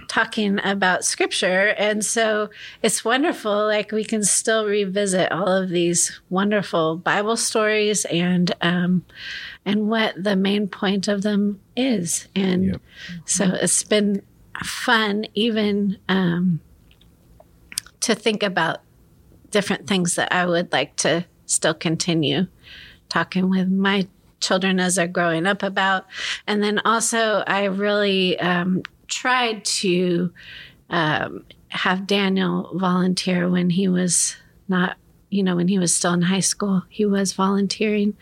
[0.08, 1.70] talking about scripture.
[1.78, 2.50] And so
[2.82, 3.66] it's wonderful.
[3.66, 9.06] Like we can still revisit all of these wonderful Bible stories and, um,
[9.66, 12.28] and what the main point of them is.
[12.36, 12.82] And Yep.
[13.26, 14.22] so it's been
[14.64, 16.60] fun, even um,
[18.02, 18.82] to think about
[19.52, 22.48] different things that I would like to still continue
[23.10, 24.08] talking with my
[24.42, 26.06] children as they're growing up about.
[26.48, 30.34] And then also, I really um, tried to
[30.90, 34.36] um, have Daniel volunteer when he was
[34.68, 34.98] not.
[35.34, 38.16] You know, when he was still in high school, he was volunteering,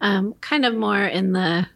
[0.00, 1.66] um, kind of more in the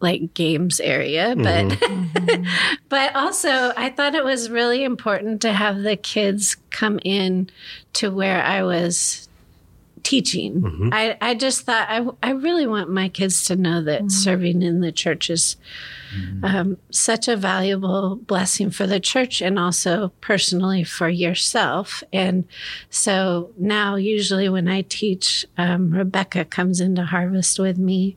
[0.00, 1.78] like games area, but
[2.88, 7.50] but also I thought it was really important to have the kids come in
[7.94, 9.28] to where I was
[10.02, 10.90] teaching.
[10.92, 14.80] I, I just thought I, I really want my kids to know that serving in
[14.80, 15.56] the church is
[16.42, 22.02] um, such a valuable blessing for the church and also personally for yourself.
[22.12, 22.44] And
[22.88, 28.16] so now, usually, when I teach, um, Rebecca comes into Harvest with me,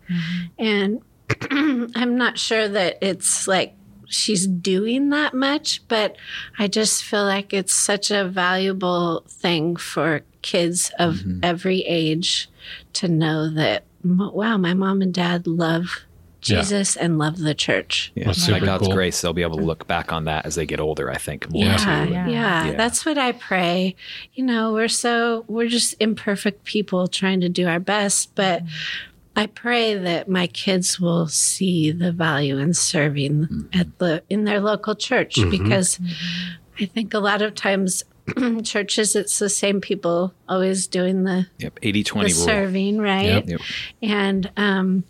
[0.58, 1.02] and
[1.52, 3.76] I'm not sure that it's like
[4.08, 6.16] she's doing that much, but
[6.60, 11.40] I just feel like it's such a valuable thing for kids of mm-hmm.
[11.44, 12.50] every age
[12.94, 16.02] to know that, wow, my mom and dad love
[16.44, 16.60] Yeah.
[16.60, 18.12] Jesus and love the church.
[18.16, 18.26] Yeah.
[18.26, 18.96] That's By God's cool.
[18.96, 21.50] grace, they'll be able to look back on that as they get older, I think.
[21.50, 22.66] More Yeah, yeah, Yeah.
[22.66, 22.72] Yeah.
[22.76, 23.96] That's what I pray.
[24.34, 29.13] You know, we're so we're just imperfect people trying to do our best, but mm-hmm.
[29.36, 33.80] I pray that my kids will see the value in serving mm-hmm.
[33.80, 35.50] at the in their local church mm-hmm.
[35.50, 36.84] because mm-hmm.
[36.84, 38.04] I think a lot of times
[38.64, 41.80] churches it's the same people always doing the Yep.
[41.82, 43.26] 80 20 serving, right?
[43.26, 43.48] Yep.
[43.48, 43.62] Yep.
[44.02, 45.04] And um,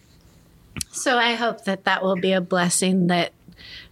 [0.91, 3.33] so I hope that that will be a blessing that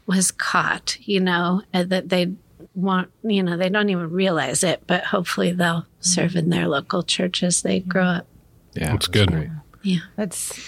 [0.05, 2.33] was caught, you know, and that they
[2.73, 7.03] want, you know, they don't even realize it, but hopefully they'll serve in their local
[7.03, 8.27] church as they grow up.
[8.73, 8.91] Yeah.
[8.91, 9.31] That's good.
[9.31, 9.49] great.
[9.83, 9.99] Yeah.
[10.15, 10.59] That's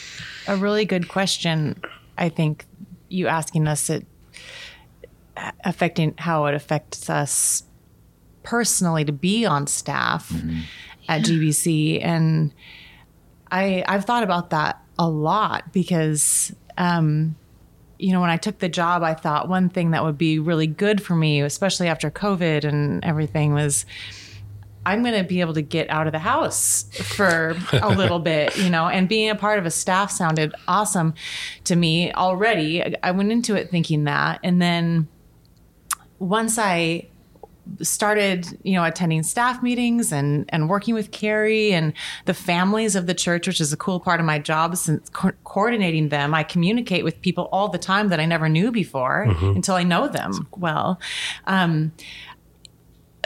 [0.48, 1.82] a really good question.
[2.18, 2.66] I think
[3.10, 4.06] you asking us it
[5.64, 7.64] affecting how it affects us
[8.44, 10.32] personally to be on staff
[11.08, 12.54] at GBC, and
[13.52, 16.54] I I've thought about that a lot because.
[16.78, 17.36] Um,
[18.00, 20.68] you know, when I took the job, I thought one thing that would be really
[20.68, 23.86] good for me, especially after COVID and everything, was
[24.86, 26.84] I'm going to be able to get out of the house
[27.16, 31.14] for a little bit, you know, and being a part of a staff sounded awesome
[31.66, 32.84] to me already.
[32.84, 34.40] I- I went into it thinking that.
[34.44, 35.08] And then
[36.20, 37.08] once I
[37.82, 41.94] started, you know, attending staff meetings and and working with Kerri and
[42.26, 45.32] the families of the church, which is a cool part of my job since co-
[45.46, 46.34] coordinating them.
[46.34, 50.10] I communicate with people all the time that I never knew before until I know
[50.10, 51.00] them well.
[51.48, 51.94] Um,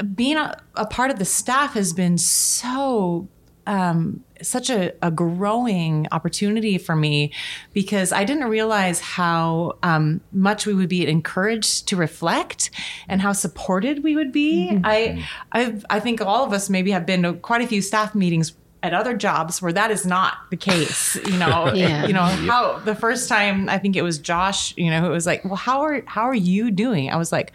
[0.04, 3.28] being a, a part of the staff has been so
[3.66, 7.32] um, such a, a growing opportunity for me
[7.74, 12.72] because I didn't realize how um, much we would be encouraged to reflect
[13.10, 14.80] and how supported we would be.
[14.84, 18.16] I I've, I think all of us maybe have been to quite a few staff
[18.16, 18.54] meetings
[18.88, 21.16] at other jobs where that is not the case.
[21.28, 22.08] You know, Yeah.
[22.08, 24.74] you know how the first time I think it was Josh.
[24.78, 27.52] You know, who was like, "Well, how are how are you doing?" I was like,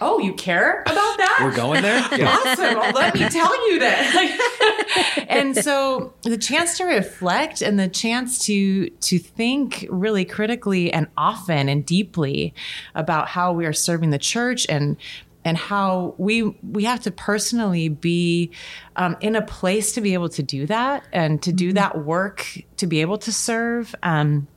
[0.00, 1.40] "Oh, you care about that?
[1.42, 1.98] We're going there?
[2.16, 2.28] Yeah.
[2.46, 2.74] awesome.
[2.78, 5.24] Well, let me tell you that.
[5.28, 11.08] and so the chance to reflect and the chance to to think really critically and
[11.16, 12.54] often and deeply
[12.94, 14.96] about how we are serving the church and
[15.44, 18.50] and how we we have to personally be
[18.96, 21.06] um, in a place to be able to do that.
[21.12, 22.46] And to do that work
[22.78, 23.94] to be able to serve.
[24.02, 24.48] Um,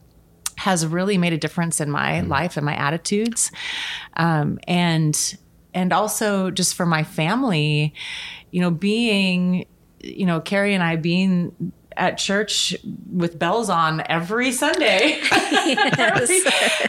[0.55, 3.51] has really made a difference in my life and my attitudes.
[4.15, 5.37] Um, and
[5.73, 7.93] and also just for my family
[8.51, 9.65] you know being
[9.99, 12.75] you know kerri and i being at church
[13.11, 15.19] with bells on every sunday.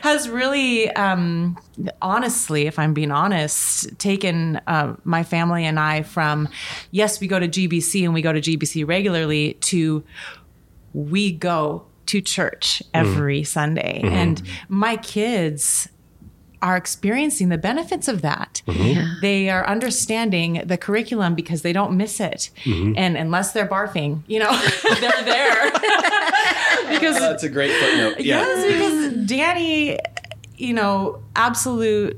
[0.02, 1.58] Has really um,
[2.00, 6.48] honestly if i'm being honest taken uh, my family and i from
[6.90, 10.02] yes we go to gbc and we go to gbc regularly to
[10.92, 14.00] we go to church every Sunday.
[14.02, 15.88] And my kids
[16.60, 18.62] are experiencing the benefits of that.
[18.66, 19.20] Mm-hmm.
[19.20, 22.50] They are understanding the curriculum because they don't miss it.
[22.64, 22.94] Mm-hmm.
[22.96, 24.50] And unless they're barfing, you know,
[25.00, 25.72] they're there.
[26.90, 28.20] because That's a great footnote.
[28.20, 28.40] Yeah.
[28.40, 29.98] Yes, because Danny,
[30.56, 32.16] you know, absolute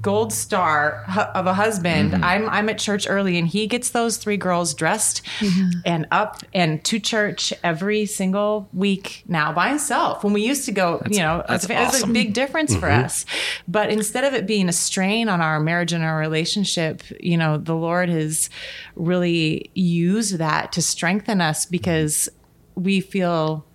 [0.00, 2.12] gold star hu- of a husband.
[2.12, 2.24] Mm-hmm.
[2.24, 5.80] I'm I'm at church early, and he gets those three girls dressed mm-hmm.
[5.84, 10.24] and up and to church every single week now by himself.
[10.24, 13.04] When we used to go, you know, that's it's, it's a big difference for mm-hmm.
[13.04, 13.26] us.
[13.68, 17.58] But instead of it being a strain on our marriage and our relationship, you know,
[17.58, 18.50] the Lord has
[18.94, 22.28] really used that to strengthen us because
[22.74, 23.66] we feel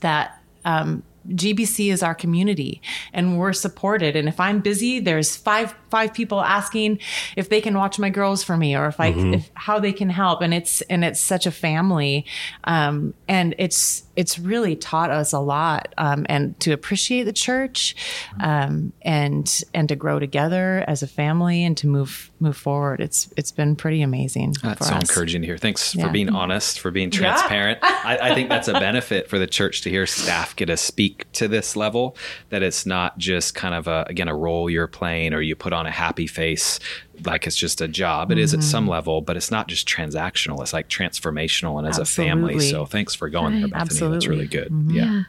[0.00, 2.80] that um, GBC is our community
[3.12, 4.16] and we're supported.
[4.16, 7.00] And if I'm busy, there's five five people asking
[7.36, 10.10] if they can watch my girls for me or if I if how they can
[10.10, 10.42] help.
[10.42, 12.26] And it's and it's such a family,
[12.64, 17.94] um, and it's it's really taught us a lot um, and to appreciate the church,
[18.40, 23.00] um, and and to grow together as a family and to move move forward.
[23.00, 24.56] It's it's been pretty amazing.
[24.60, 25.02] That's so us.
[25.08, 25.56] encouraging to hear.
[25.56, 26.06] Thanks Yeah.
[26.06, 27.78] for being honest, for being transparent.
[27.82, 31.30] I, I think that's a benefit for the church to hear staff get to speak
[31.34, 32.16] to this level.
[32.50, 35.72] That it's not just kind of a again a role you're playing or you put
[35.72, 36.80] on a happy face
[37.24, 38.30] like it's just a job.
[38.30, 40.60] It is at some level, but it's not just transactional.
[40.62, 42.60] It's like transformational and as a family.
[42.60, 43.88] So thanks for going there, Right.
[43.88, 44.12] Bethany.
[44.12, 44.72] That's really good.
[44.88, 45.22] Yeah.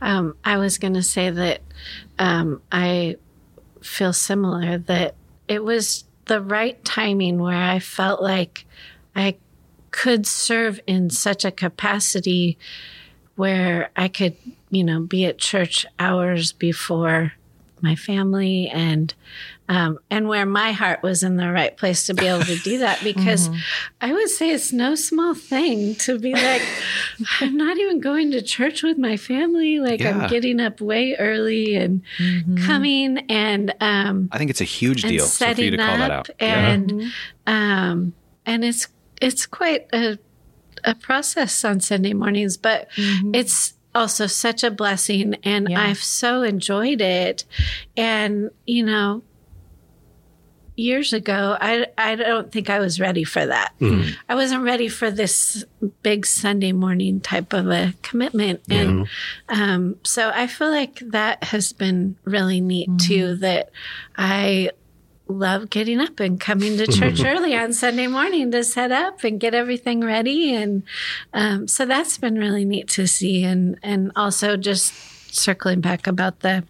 [0.00, 1.60] Um, I was going to say that
[2.18, 3.16] um, I
[3.82, 5.14] feel similar that
[5.46, 8.66] it was the right timing where I felt like
[9.16, 9.36] I
[9.90, 12.58] could serve in such a capacity
[13.36, 14.36] where I could,
[14.70, 17.32] you know, be at church hours before
[17.80, 19.14] my family and
[19.70, 22.78] um, and where my heart was in the right place to be able to do
[22.78, 23.50] that because
[24.00, 26.62] I would say it's no small thing to be like
[27.40, 30.18] I'm not even going to church with my family like Yeah.
[30.18, 32.02] I'm getting up way early and
[32.66, 36.10] coming and um I think it's a huge deal so for you to call that
[36.10, 36.30] out.
[36.40, 36.68] Yeah.
[36.70, 37.02] and
[37.46, 38.12] um
[38.46, 38.88] and it's
[39.20, 40.18] it's quite a
[40.84, 45.80] a process on Sunday mornings but it's also such a blessing and Yeah.
[45.82, 47.44] I've so enjoyed it
[47.96, 49.22] and you know
[50.78, 53.74] years ago I I don't think I was ready for that.
[54.28, 55.64] I wasn't ready for this
[56.02, 58.62] big Sunday morning type of a commitment.
[58.70, 59.08] And
[59.48, 63.70] um so I feel like that has been really neat too that
[64.16, 64.70] I
[65.28, 69.38] love getting up and coming to church early on Sunday morning to set up and
[69.38, 70.54] get everything ready.
[70.54, 70.82] And
[71.32, 73.44] um, so that's been really neat to see.
[73.44, 74.94] And and also just
[75.34, 76.64] circling back about the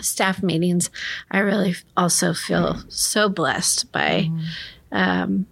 [0.00, 0.90] staff meetings
[1.30, 4.30] I really also feel so blessed by
[4.90, 5.46] um,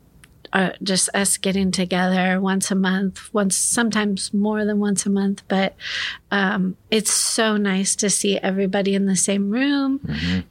[0.52, 5.42] uh, just us getting together once a month, once sometimes more than once a month.
[5.48, 5.76] But
[6.30, 10.00] um, it's so nice to see everybody in the same room.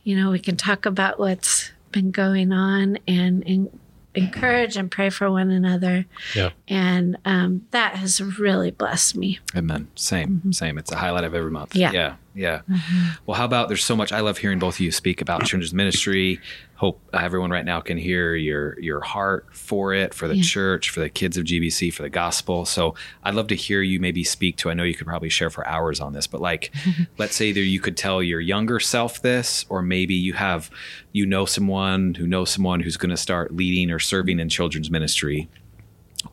[0.04, 3.80] You know, we can talk about what's been going on and, and
[4.15, 6.06] encourage and pray for one another.
[6.36, 6.52] Yeah.
[6.67, 9.39] And um, that has really blessed me.
[9.56, 9.89] Amen.
[9.95, 10.78] Same, same.
[10.78, 11.75] It's a highlight of every month.
[11.75, 11.91] Yeah.
[11.91, 12.15] Yeah.
[12.35, 12.61] Yeah.
[12.69, 13.07] Mm-hmm.
[13.25, 15.73] Well, how about there's so much I love hearing both of you speak about children's
[15.73, 16.39] ministry.
[16.75, 20.43] Hope uh, everyone right now can hear your your heart for it, for the Yeah.
[20.43, 22.65] church, for the kids of GBC, for the gospel.
[22.65, 24.69] So I'd love to hear you maybe speak to.
[24.69, 26.71] I know you could probably share for hours on this, but like,
[27.17, 30.69] let's say that you could tell your younger self this, or maybe you have,
[31.11, 34.89] you know, someone who knows someone who's going to start leading or serving in children's
[34.89, 35.49] ministry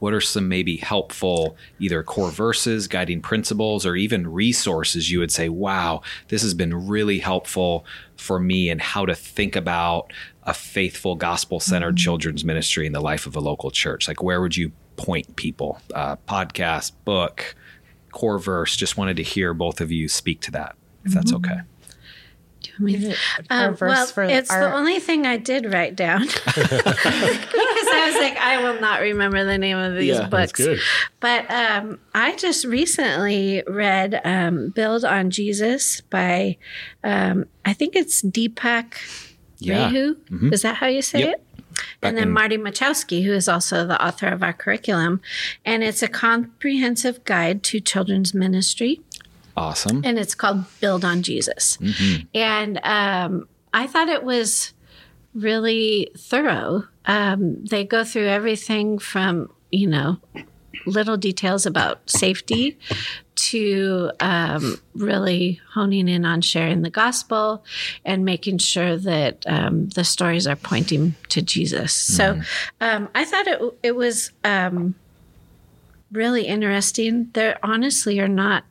[0.00, 5.30] what are some maybe helpful either core verses guiding principles or even resources you would
[5.30, 7.84] say wow this has been really helpful
[8.16, 10.12] for me in how to think about
[10.46, 14.08] a faithful gospel centered children's ministry in the life of a local church?
[14.08, 15.80] Like where would you point people?
[15.94, 17.54] Uh, podcast book
[18.12, 21.58] core verse just wanted to hear both of you speak to that if that's okay
[22.78, 23.16] Do you want me to-
[23.54, 28.10] Our Um, well, for it's our- the only thing I did write down because I
[28.12, 30.52] was like, I will not remember the name of these Yeah, books.
[30.52, 30.78] good.
[31.20, 36.56] But um, I just recently read um, "Build on Jesus" by
[37.02, 38.94] um, I think it's Deepak
[39.58, 39.86] Yeah.
[39.86, 40.16] Reju.
[40.52, 41.28] Is that how you say Yep.
[41.34, 41.42] it?
[42.00, 45.20] Back and then in- Marty Machowski, who is also the author of our curriculum,
[45.64, 49.00] and it's a comprehensive guide to children's ministry
[49.56, 51.78] awesome and it's called Build on Jesus.
[52.34, 54.72] And um, I thought it was
[55.34, 56.84] really thorough.
[57.04, 60.18] Um, they go through everything from, you know,
[60.86, 62.78] little details about safety
[63.34, 67.64] to um, really honing in on sharing the gospel
[68.04, 71.92] and making sure that um, the stories are pointing to Jesus.
[71.92, 72.40] So
[72.80, 74.94] um, I thought it, it was um,
[76.10, 77.30] really interesting.
[77.34, 78.64] There honestly are not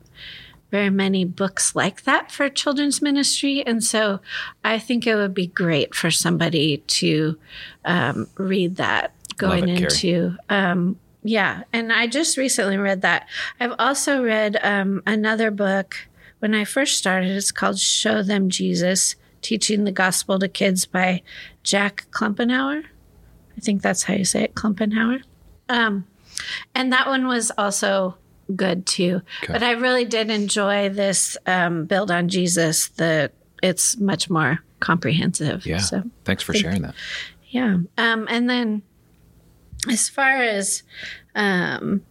[0.76, 3.66] very many books like that for children's ministry.
[3.66, 4.20] And so
[4.62, 7.40] I think it would be great for somebody to
[7.86, 10.36] um, read that going it, into.
[10.50, 11.64] Um, yeah.
[11.72, 13.26] And I just recently read that.
[13.58, 15.96] I've also read um, another book
[16.40, 17.32] when I first started.
[17.32, 21.22] It's called Show Them Jesus Teaching the Gospel to Kids by
[21.64, 22.84] Jack Klumpenhower.
[23.56, 25.24] I think that's how you say it, Klumpenhower.
[25.70, 26.06] Um,
[26.76, 28.18] and that one was also
[28.54, 29.22] good too.
[29.48, 32.90] But I really did enjoy this um, build on Jesus.
[32.90, 33.32] The
[33.64, 35.66] it's much more comprehensive.
[35.66, 35.78] Yeah.
[35.78, 36.96] So Thanks for sharing that.
[37.50, 37.78] yeah.
[37.98, 38.84] Um, and then
[39.90, 40.84] as far as
[41.36, 42.04] um,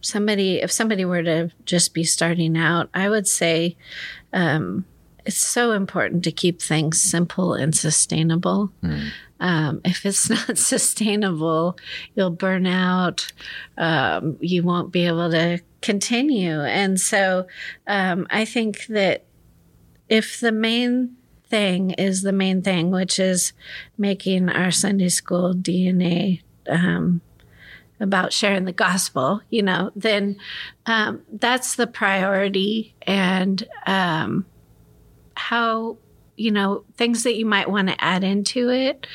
[0.00, 3.76] somebody, if somebody were to just be starting out, I would say
[4.32, 4.84] um,
[5.24, 8.72] it's so important to keep things simple and sustainable.
[9.40, 11.78] Um, if it's not sustainable,
[12.14, 13.32] you'll burn out.
[13.78, 16.60] Um, you won't be able to continue.
[16.60, 17.46] And so
[17.86, 19.24] um, I think that
[20.08, 21.16] if the main
[21.48, 23.52] thing is the main thing, which is
[23.98, 27.20] making our Sunday school DNA um,
[27.98, 30.36] about sharing the gospel, you know, then
[30.86, 32.94] um, that's the priority.
[33.02, 34.46] And um,
[35.34, 35.98] how,
[36.36, 39.06] you know, things that you might want to add into it,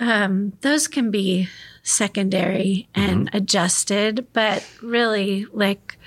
[0.00, 1.48] um, those can be
[1.88, 5.98] secondary and adjusted, but really, like,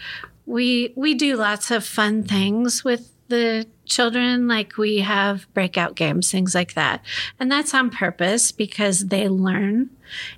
[0.45, 4.47] we we do lots of fun things with the children.
[4.47, 7.03] Like we have breakout games things like that.
[7.39, 9.89] And that's on purpose because they learn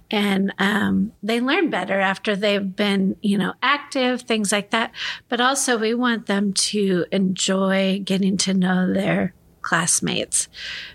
[0.10, 4.92] and um, they learn better after they've been you know active things like that.
[5.28, 9.34] But also we want them to enjoy getting to know their
[9.64, 10.48] classmates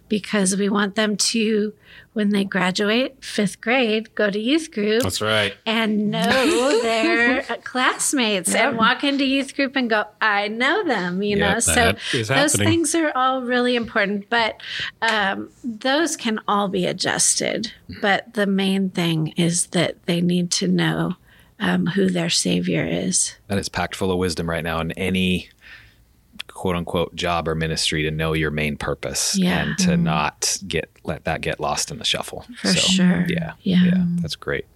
[0.08, 1.72] because we want them to
[2.12, 5.54] when they graduate fifth grade go to youth group That's right.
[5.66, 11.36] and know their classmates and walk into youth group and go, I know them, you
[11.36, 11.54] know.
[11.54, 12.68] Yep, so that is those happening.
[12.68, 14.60] things are all really important, but
[15.02, 17.72] um, those can all be adjusted.
[18.00, 21.16] But the main thing is that they need to know
[21.60, 23.36] um, who their savior is.
[23.48, 25.50] And it's packed full of wisdom right now in any
[26.58, 29.60] quote unquote job or ministry to know your main purpose Yeah.
[29.62, 32.44] and to not get let that get lost in the shuffle.
[32.60, 33.26] For sure.
[33.28, 33.52] Yeah.
[33.62, 34.02] Yeah.
[34.20, 34.66] That's great.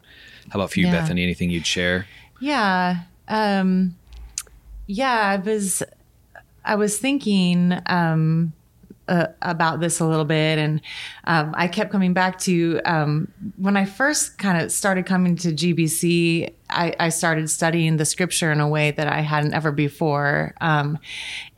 [0.50, 0.92] How about for you, Yeah.
[1.00, 1.24] Bethany?
[1.24, 2.06] Anything you'd share?
[2.40, 3.00] Yeah.
[3.26, 3.96] Um
[4.86, 5.82] yeah, I was
[6.64, 8.52] I was thinking um
[9.08, 10.80] uh, about this a little bit and
[11.24, 13.26] um, I kept coming back to um,
[13.56, 18.50] when I first kind of started coming to GBC I, I started studying the scripture
[18.52, 20.98] in a way that I hadn't ever before um,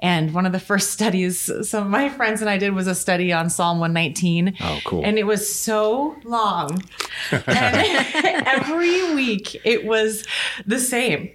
[0.01, 2.95] and one of the first studies some of my friends and I did was a
[2.95, 5.03] study on Psalm 119 Oh, cool.
[5.05, 6.83] and it was so long
[7.31, 7.45] and
[8.47, 10.25] every week it was
[10.67, 11.31] the same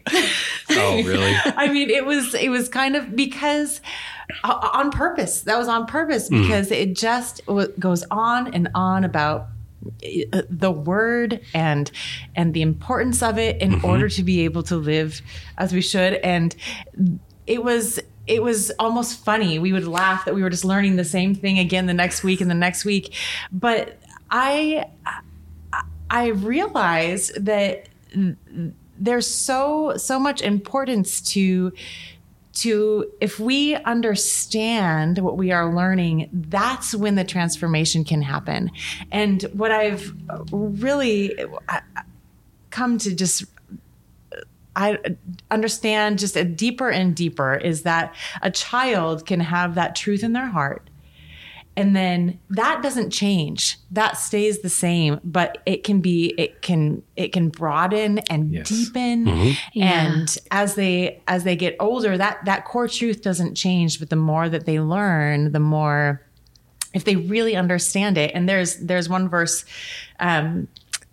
[0.72, 1.34] Oh, really?
[1.46, 3.82] I mean, it was it was kind of because
[4.44, 5.42] uh, on purpose.
[5.42, 7.42] That was on purpose because it just
[7.80, 9.48] goes on and on about
[10.34, 11.90] Uh, the word and
[12.36, 13.86] and the importance of it in mm-hmm.
[13.86, 15.22] order to be able to live
[15.58, 16.14] as we should.
[16.16, 16.56] And
[17.48, 19.58] it was it was almost funny.
[19.58, 22.42] We would laugh that we were just learning the same thing again the next week
[22.42, 23.16] and the next week.
[23.52, 24.00] But
[24.32, 24.86] i
[26.12, 27.88] i realized that
[29.00, 31.72] there's so so much importance to
[32.62, 38.72] to if we understand what we are learning that's when the transformation can happen.
[39.12, 40.14] And what i've
[40.51, 41.36] really
[42.70, 43.45] come to just
[44.76, 44.97] I
[45.51, 50.34] understand just a deeper and deeper is that a child can have that truth in
[50.34, 50.89] their heart
[51.80, 53.78] and then that doesn't change.
[53.92, 58.70] That stays the same but it can be it can it can broaden and Yes.
[58.70, 59.28] deepen.
[59.76, 64.16] And as they as they get older that that core truth doesn't change but the
[64.16, 66.22] more that they learn the more
[66.94, 69.64] if they really understand it and there's there's one verse
[70.20, 70.68] um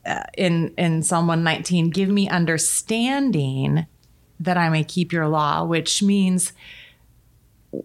[0.06, 3.86] uh, in in Psalm 119 give me understanding
[4.40, 6.52] that I may keep your law which means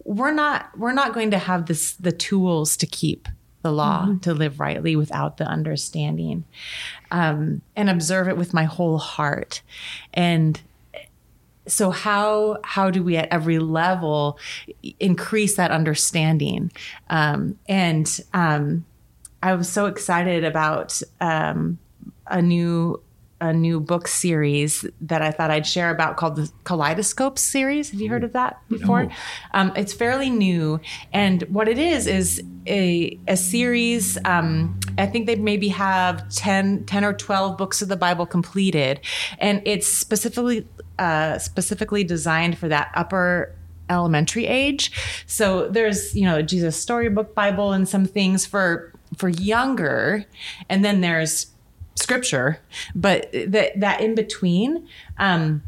[0.04, 3.28] we're not we're not going to have this the tools to keep
[3.62, 6.44] the law to live rightly without the understanding
[7.12, 9.62] um, and observe it with my whole heart.
[10.14, 10.60] And
[11.68, 14.40] so how how do we at every level
[15.00, 16.72] increase that understanding?
[17.10, 18.86] Um, and um,
[19.44, 21.78] i was so excited about um,
[22.28, 23.02] a new
[23.42, 27.90] a new book series that I thought I'd share about called the Kaleidoscope series.
[27.90, 29.10] Have you heard of that before?
[29.54, 30.80] Um, it's fairly new,
[31.12, 34.18] and what it is is a a series.
[34.26, 39.02] Um, I think they maybe have 10, 10 or twelve books of the Bible completed,
[39.40, 40.68] and it's specifically
[41.00, 43.56] uh, specifically designed for that upper
[43.90, 44.92] elementary age.
[45.26, 50.26] So there's, you know, Jesus storybook Bible and some things for for younger,
[50.70, 51.51] and then there's
[52.02, 52.60] scripture,
[52.96, 54.88] but that that in between.
[55.18, 55.64] Um,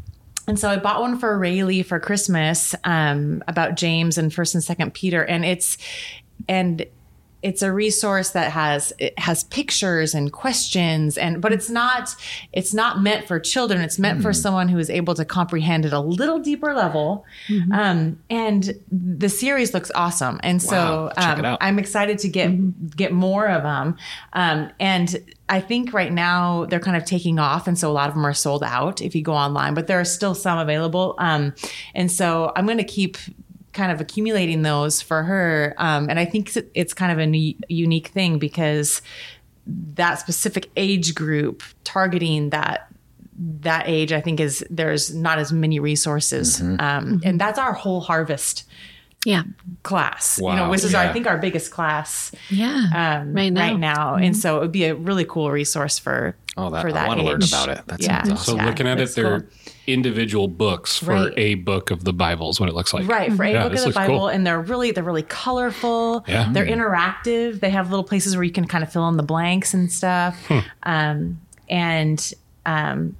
[0.46, 4.62] and so I bought one for Rayleigh for Christmas um, about James and First and
[4.62, 5.78] Second Peter, and it's
[6.48, 6.84] and
[7.44, 12.16] it's a resource that has it has pictures and questions and but it's not
[12.52, 13.82] it's not meant for children.
[13.82, 17.26] It's meant for someone who is able to comprehend at a little deeper level.
[17.72, 20.40] Um, and the series looks awesome.
[20.42, 23.96] And so Wow, it um, i'm excited to get get more of them
[24.32, 25.16] um, and
[25.48, 28.24] i think right now they're kind of taking off and so a lot of them
[28.24, 31.14] are sold out if you go online but there are still some available.
[31.18, 31.54] Um,
[31.94, 33.18] and so i'm going to keep
[33.74, 35.74] kind of accumulating those for her.
[35.78, 39.02] Um, and I think it's- it's kind of a ne- unique thing because
[39.66, 42.88] that specific age group targeting that
[43.62, 48.00] that age, I think is there's not as many resources, um, and that's our whole
[48.00, 48.62] harvest
[49.26, 49.42] Yeah.
[49.82, 50.38] class.
[50.38, 53.22] you Wow, know, which is our I think our biggest class Yeah.
[53.22, 54.14] um, Right now.
[54.14, 57.08] and so it would be a really cool resource for Oh, that, for that I
[57.08, 57.80] want to learn about it.
[57.88, 58.22] That Yeah.
[58.22, 58.54] sounds So.
[58.56, 59.48] Yeah, looking at it, that's they're cool.
[59.88, 61.32] individual books for Right.
[61.36, 63.08] a book of the Bible is what it looks like.
[63.08, 64.28] Right, for a Yeah, book of the Bible, cool.
[64.28, 66.24] and they're really they're really colorful.
[66.28, 66.48] Yeah.
[66.52, 67.58] they're interactive.
[67.60, 70.46] They have little places where you can kind of fill in the blanks and stuff.
[70.46, 70.58] Hmm.
[70.84, 72.32] Um, and
[72.66, 73.16] um,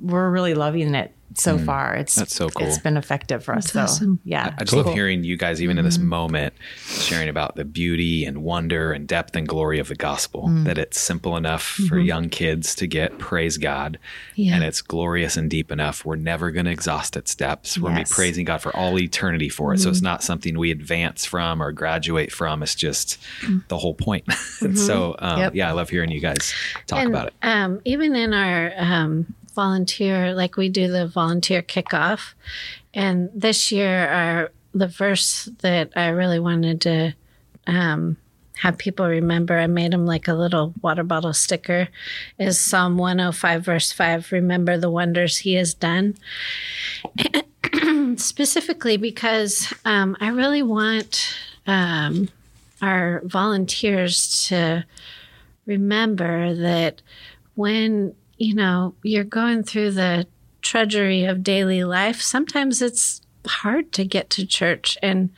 [0.00, 1.64] we're really loving it so mm.
[1.64, 1.94] far.
[1.94, 2.66] It's That's so cool.
[2.66, 3.70] It's been effective for us.
[3.70, 4.20] That's so awesome.
[4.24, 6.08] yeah, I just love hearing you guys, even in this mm-hmm.
[6.08, 6.54] moment,
[6.86, 10.48] sharing about the beauty and wonder and depth and glory of the gospel.
[10.48, 10.64] Mm.
[10.64, 12.06] That it's simple enough for mm-hmm.
[12.06, 13.98] young kids to get praise God,
[14.34, 14.54] Yeah.
[14.54, 16.04] and it's glorious and deep enough.
[16.04, 17.78] We're never going to exhaust its depths.
[17.78, 19.80] We're going to be praising God for all eternity for it.
[19.80, 20.06] So it's mm-hmm.
[20.06, 22.62] not something we advance from or graduate from.
[22.62, 23.66] It's just mm.
[23.68, 24.24] the whole point.
[24.60, 25.54] and so, um, Yep.
[25.54, 26.54] yeah, I love hearing you guys
[26.86, 27.34] talk and, about it.
[27.42, 32.34] Um, even in our um, volunteer, like we do the volunteer kickoff,
[32.94, 37.14] and this year, our the verse that I really wanted to
[37.66, 38.18] um,
[38.58, 41.88] have people remember, I made them like a little water bottle sticker,
[42.38, 44.32] is Psalm 105, verse 5.
[44.32, 46.14] Remember the wonders he has done.
[48.16, 51.34] Specifically because um, I really want
[51.66, 52.28] um,
[52.80, 54.84] our volunteers to
[55.66, 57.02] remember that
[57.54, 60.26] when you know you're going through the
[60.62, 64.98] trudgery of daily life sometimes it's hard to get to church.
[65.02, 65.30] And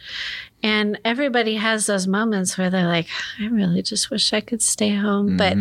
[0.61, 3.07] and everybody has those moments where they're like
[3.39, 5.37] i really just wish i could stay home.
[5.37, 5.57] But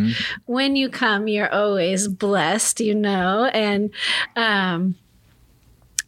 [0.45, 3.45] when you come you're always blessed you know?
[3.45, 3.91] And
[4.35, 4.95] um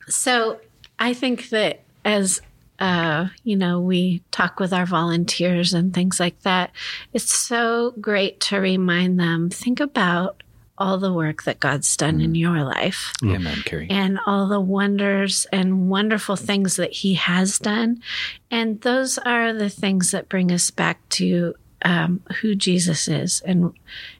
[0.08, 0.60] so
[0.98, 2.42] i think that as
[2.80, 6.72] uh, you know, we talk with our volunteers and things like that.
[7.12, 10.42] It's so great to remind them think about
[10.80, 13.88] all the work that God's done in your life Amen, Kerri.
[13.92, 18.02] and all the wonders and wonderful things that He has done.
[18.50, 21.54] And those are the things that bring us back to
[21.84, 23.74] um, who Jesus is and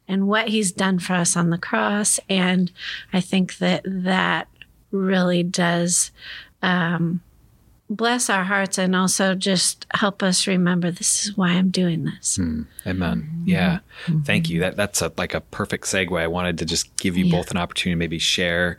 [0.08, 2.20] and what He's done for us on the cross.
[2.30, 2.72] And
[3.14, 4.48] I think that that
[4.92, 6.12] really does
[6.62, 7.22] um,
[7.90, 12.36] bless our hearts and also just help us remember this is why I'm doing this.
[12.36, 12.64] Hmm.
[12.86, 13.22] Amen.
[13.22, 13.50] Mm-hmm.
[13.50, 13.80] Yeah.
[14.06, 14.22] Mm-hmm.
[14.22, 14.60] Thank you.
[14.60, 16.20] That that's a, like a perfect segue.
[16.20, 17.38] I wanted to just give you Yeah.
[17.38, 18.78] both an opportunity to maybe share,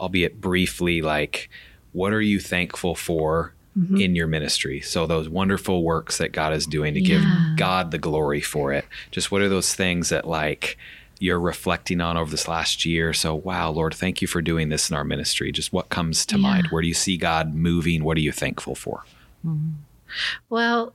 [0.00, 1.48] albeit briefly, like
[1.92, 3.96] what are you thankful for mm-hmm.
[3.96, 4.80] in your ministry?
[4.80, 7.18] So those wonderful works that God is doing to Yeah.
[7.18, 8.84] give God the glory for it.
[9.12, 10.76] Just what are those things that like
[11.20, 13.12] you're reflecting on over this last year?
[13.12, 15.52] So wow, Lord, thank you for doing this in our ministry.
[15.52, 16.68] Just what comes to mind?
[16.68, 18.04] Where do you see God moving?
[18.04, 19.04] What are you thankful for?
[20.48, 20.94] Well,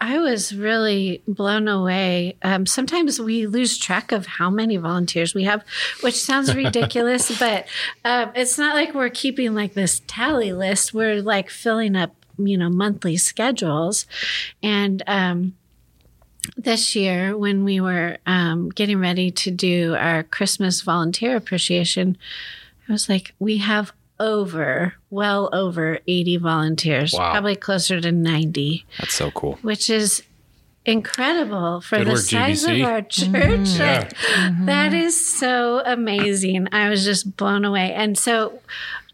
[0.00, 2.36] I was really blown away.
[2.42, 5.62] Um, sometimes we lose track of how many volunteers we have,
[6.00, 7.66] which sounds ridiculous, but
[8.04, 10.94] um, it's not like we're keeping like this tally list.
[10.94, 14.06] We're like filling up, you know, monthly schedules.
[14.62, 15.54] And um,
[16.56, 22.16] this year, when we were um, getting ready to do our Christmas volunteer appreciation,
[22.88, 27.30] I was like, we have over, well over 80 volunteers, Wow.
[27.32, 29.58] probably closer to 90 That's so cool.
[29.62, 30.22] which is
[30.84, 32.82] incredible for Good the work, size GBC.
[32.82, 33.68] of our church.
[33.78, 34.08] Yeah.
[34.48, 36.68] Like, that is so amazing.
[36.72, 37.92] I was just blown away.
[37.94, 38.60] And so,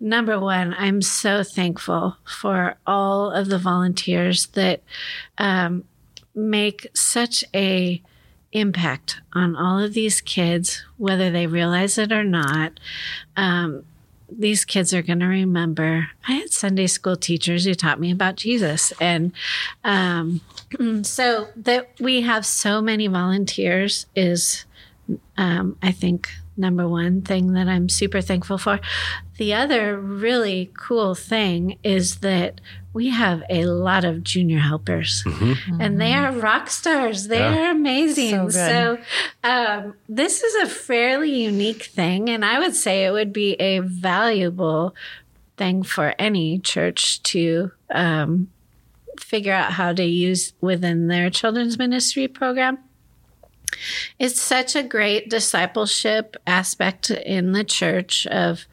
[0.00, 4.80] number one, I'm so thankful for all of the volunteers that
[5.38, 5.84] um,
[6.36, 8.02] make such a
[8.52, 12.78] impact on all of these kids, whether they realize it or not.
[13.36, 13.84] Um,
[14.30, 16.08] these kids are going to remember.
[16.26, 19.32] I had Sunday school teachers who taught me about Jesus, and
[19.84, 20.40] um,
[21.02, 24.64] so that we have so many volunteers is,
[25.36, 28.80] um, I think, number one thing that I'm super thankful for.
[29.36, 32.60] The other really cool thing is that
[32.96, 35.22] we have a lot of junior helpers,
[35.78, 37.28] and they are rock stars.
[37.28, 37.66] They Yeah.
[37.66, 38.50] are amazing.
[38.50, 38.98] So so
[39.44, 43.80] um, this is a fairly unique thing, and I would say it would be a
[43.80, 44.94] valuable
[45.58, 48.48] thing for any church to um,
[49.20, 52.78] figure out how to use within their children's ministry program.
[54.18, 58.64] It's such a great discipleship aspect in the church of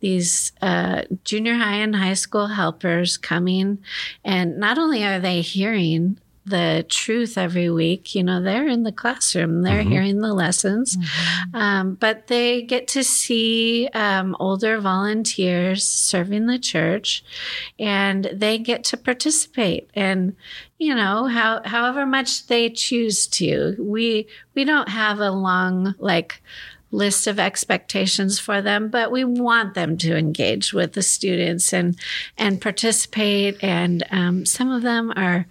[0.00, 3.78] these uh, junior high and high school helpers coming,
[4.24, 8.14] and not only are they hearing the truth every week.
[8.14, 9.90] You know, they're in the classroom, they're mm-hmm.
[9.90, 11.56] hearing the lessons, mm-hmm.
[11.56, 17.24] um, but they get to see um, older volunteers serving the church
[17.78, 19.90] and they get to participate.
[19.94, 20.36] And,
[20.78, 26.40] you know, how, however much they choose to, we, we don't have a long, like,
[26.96, 31.96] list of expectations for them, but we want them to engage with the students and
[32.38, 33.62] and participate.
[33.62, 35.46] And um, some of them are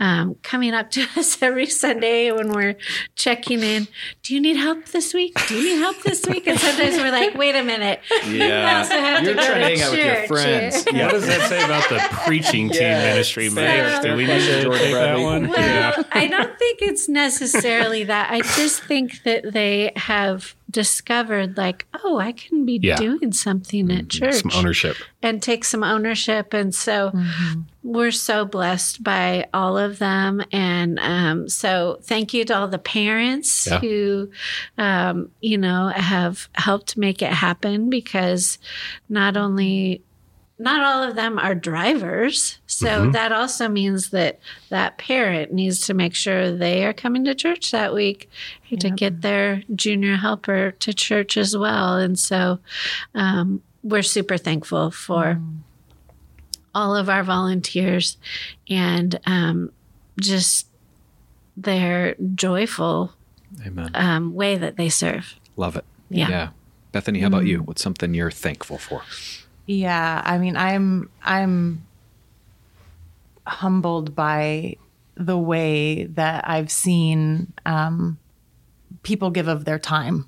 [0.00, 2.76] um, coming up to us every Sunday when we're
[3.14, 3.86] checking in.
[4.22, 5.36] Do you need help this week?
[5.46, 6.46] Do you need help this week?
[6.46, 8.00] And sometimes we're like, wait a minute.
[8.30, 9.20] Yeah.
[9.22, 10.86] You're trying to hang out with your friends.
[10.92, 11.06] Yeah.
[11.06, 13.04] What does that say about the preaching team yeah.
[13.04, 14.02] ministry, man?
[14.02, 15.22] Do we need to George take Bradley.
[15.22, 15.48] that one?
[15.48, 16.02] Well, yeah.
[16.12, 18.30] I don't think it's necessarily that.
[18.30, 22.96] I just think that they have discovered like oh i can be yeah.
[22.96, 27.60] doing something at church some ownership and take some ownership and so mm-hmm.
[27.82, 32.78] we're so blessed by all of them and um, so thank you to all the
[32.78, 33.78] parents yeah.
[33.80, 34.30] who
[34.78, 38.58] um, you know have helped make it happen because
[39.08, 40.02] not only
[40.60, 42.58] not all of them are drivers.
[42.66, 43.12] So mm-hmm.
[43.12, 44.38] that also means that
[44.68, 48.28] that parent needs to make sure they are coming to church that week
[48.68, 48.80] yep.
[48.80, 51.96] to get their junior helper to church as well.
[51.96, 52.58] And so
[53.14, 55.58] um, we're super thankful for mm.
[56.74, 58.18] all of our volunteers
[58.68, 59.72] and um,
[60.20, 60.66] just
[61.56, 63.14] their joyful
[63.94, 65.36] um, way that they serve.
[65.56, 65.86] Love it.
[66.10, 66.28] Yeah.
[66.28, 66.48] yeah.
[66.92, 67.62] Bethany, how about you?
[67.62, 67.66] Mm.
[67.66, 69.02] What's something you're thankful for?
[69.70, 71.86] Yeah, I mean, I'm I'm
[73.46, 74.74] humbled by
[75.14, 78.18] the way that I've seen um,
[79.04, 80.26] people give of their time.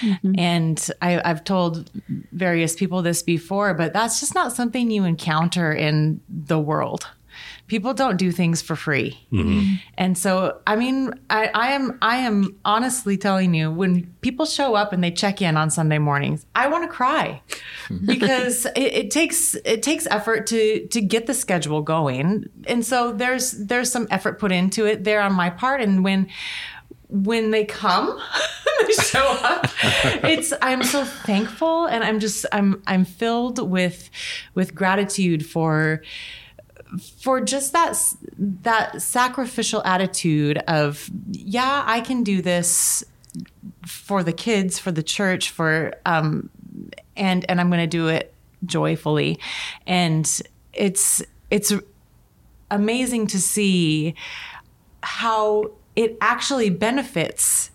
[0.00, 0.34] Mm-hmm.
[0.36, 1.88] And I, I've told
[2.32, 7.06] various people this before, but that's just not something you encounter in the world
[7.66, 9.18] people don't do things for free.
[9.32, 9.74] Mm-hmm.
[9.96, 14.74] And so, I mean, I, I, am I am honestly telling you, when people show
[14.74, 17.42] up and they check in on Sunday mornings, I want to cry
[18.04, 22.48] because it, it, takes it takes effort to to get the schedule going.
[22.66, 25.80] And so there's there's some effort put into it there on my part.
[25.80, 26.28] And when
[27.08, 28.20] when they come
[28.86, 29.66] they show up
[30.24, 34.10] it's i'm so thankful and i'm just i'm i'm filled with
[34.54, 36.02] with gratitude for
[36.98, 37.96] for just that
[38.38, 43.04] that sacrificial attitude of yeah i can do this
[43.86, 46.48] for the kids for the church for um
[47.16, 48.34] and and i'm going to do it
[48.66, 49.38] joyfully.
[49.86, 50.28] And
[50.72, 51.72] it's it's
[52.70, 54.14] amazing to see
[55.02, 57.70] how it actually benefits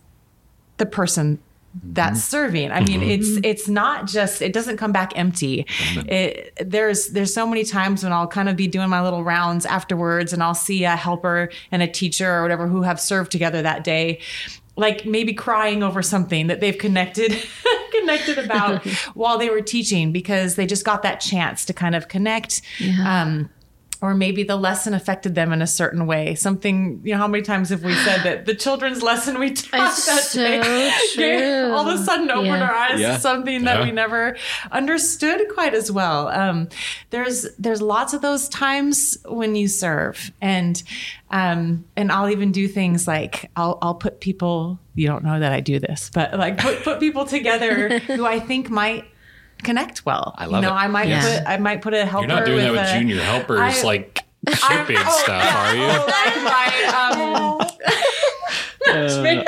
[0.78, 1.40] the person
[1.84, 2.30] that's mm-hmm.
[2.30, 2.72] serving.
[2.72, 3.10] I mean, mm-hmm.
[3.10, 5.66] it's it's not just it doesn't come back empty.
[6.08, 9.66] It, there's there's so many times when I'll kind of be doing my little rounds
[9.66, 13.62] afterwards, and I'll see a helper and a teacher or whatever who have served together
[13.62, 14.20] that day,
[14.76, 17.36] like maybe crying over something that they've connected
[17.92, 22.08] connected about while they were teaching because they just got that chance to kind of
[22.08, 22.62] connect.
[22.80, 23.22] Yeah.
[23.22, 23.50] Um,
[24.02, 26.34] or maybe the lesson affected them in a certain way.
[26.34, 29.92] Something, you know, how many times have we said that the children's lesson we taught
[29.92, 31.74] it's that so day true.
[31.74, 32.64] all of a sudden opened yeah.
[32.64, 33.14] our eyes yeah.
[33.16, 33.86] to something that yeah.
[33.86, 34.38] we never
[34.72, 36.30] understood quite as well.
[36.30, 36.70] Um,
[37.10, 40.82] there's there's lots of those times when you serve, and
[41.32, 44.80] um, and I'll even do things like I'll I'll put people.
[44.96, 48.40] You don't know that I do this, but like put put people together who I
[48.40, 49.06] think might
[49.64, 50.34] connect well.
[50.38, 50.80] I love you know, it.
[50.80, 51.40] I might yes.
[51.40, 52.28] put I might put a helper.
[52.28, 55.76] You're not doing that with a, junior helpers I, like shipping I'm, oh, stuff, are
[55.76, 55.84] you?
[55.84, 56.06] Oh,
[56.46, 56.94] right.
[56.94, 57.40] Um,
[58.90, 59.44] uh,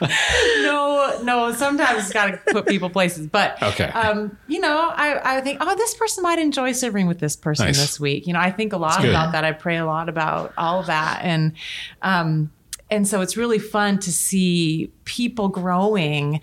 [0.62, 1.52] no, no.
[1.52, 3.86] Sometimes it's got to put people places, but okay.
[3.86, 7.66] Um, you know, I, I think, oh, this person might enjoy serving with this person
[7.66, 7.78] nice.
[7.78, 8.26] this week.
[8.26, 9.44] You know, I think a lot about that.
[9.44, 11.52] I pray a lot about all of that, and
[12.02, 12.50] um,
[12.90, 16.40] and so it's really fun to see people growing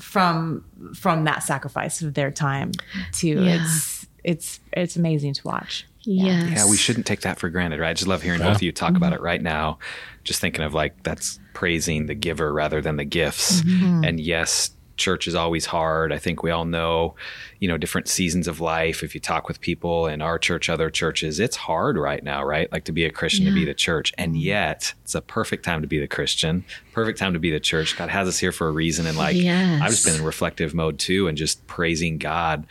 [0.00, 2.72] from from that sacrifice of their time
[3.12, 3.44] too.
[3.44, 3.60] Yeah.
[3.60, 5.86] It's it's it's amazing to watch.
[6.02, 6.50] Yes.
[6.50, 7.90] Yeah, we shouldn't take that for granted, right?
[7.90, 8.46] I just love hearing yeah.
[8.48, 8.96] both of you talk mm-hmm.
[8.96, 9.78] about it right now.
[10.24, 13.62] Just thinking of like that's praising the giver rather than the gifts.
[13.62, 14.04] Mm-hmm.
[14.04, 16.12] And yes, church is always hard.
[16.12, 17.14] I think we all know,
[17.60, 19.02] you know, different seasons of life.
[19.02, 22.70] If you talk with people in our church, other churches, it's hard right now, right?
[22.70, 23.50] Like to be a Christian, yeah.
[23.50, 24.12] to be the church.
[24.18, 27.60] And yet it's a perfect time to be the Christian, perfect time to be the
[27.60, 27.96] church.
[27.96, 29.06] God has us here for a reason.
[29.06, 29.80] And like, yes.
[29.80, 32.66] I've just been in reflective mode too and just praising God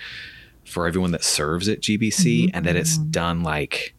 [0.66, 2.56] for everyone that serves at GBC mm-hmm.
[2.56, 3.96] and that it's done like,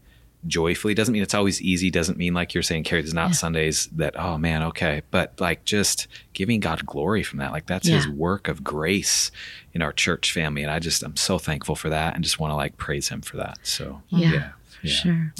[0.46, 0.94] joyfully.
[0.94, 1.90] Doesn't mean it's always easy.
[1.90, 5.02] Doesn't mean like you're saying, Kerri, there's not Sundays that, oh man, okay.
[5.10, 7.52] But like just giving God glory from that.
[7.52, 9.30] Like that's his work of grace
[9.74, 10.62] in our church family.
[10.62, 13.20] And I just, I'm so thankful for that and just want to like praise him
[13.20, 13.58] for that.
[13.62, 14.48] So Yeah, yeah.
[14.82, 14.92] yeah.
[14.92, 15.34] sure.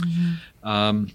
[0.62, 1.10] Um,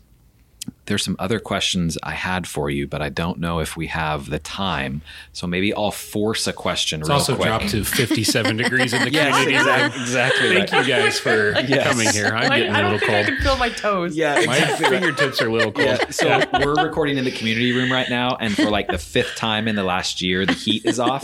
[0.86, 4.30] there's some other questions I had for you, but I don't know if we have
[4.30, 5.02] the time.
[5.32, 7.48] So maybe I'll force a question It's real also quick.
[7.48, 9.56] dropped to 57 degrees in the Yes, community.
[9.58, 10.56] exactly, exactly.
[10.56, 10.82] Thank right.
[10.88, 11.88] you guys for Yes.
[11.92, 12.28] coming here.
[12.36, 13.20] I'm I, getting I a don't little cold.
[13.26, 14.16] I can feel my toes.
[14.16, 14.84] Yeah, My exactly.
[14.84, 14.92] right.
[14.92, 15.88] fingertips are a little cold.
[15.88, 19.36] Yeah, so we're recording in the community room right now, and for like the fifth
[19.36, 21.24] time in the last year, the heat is off.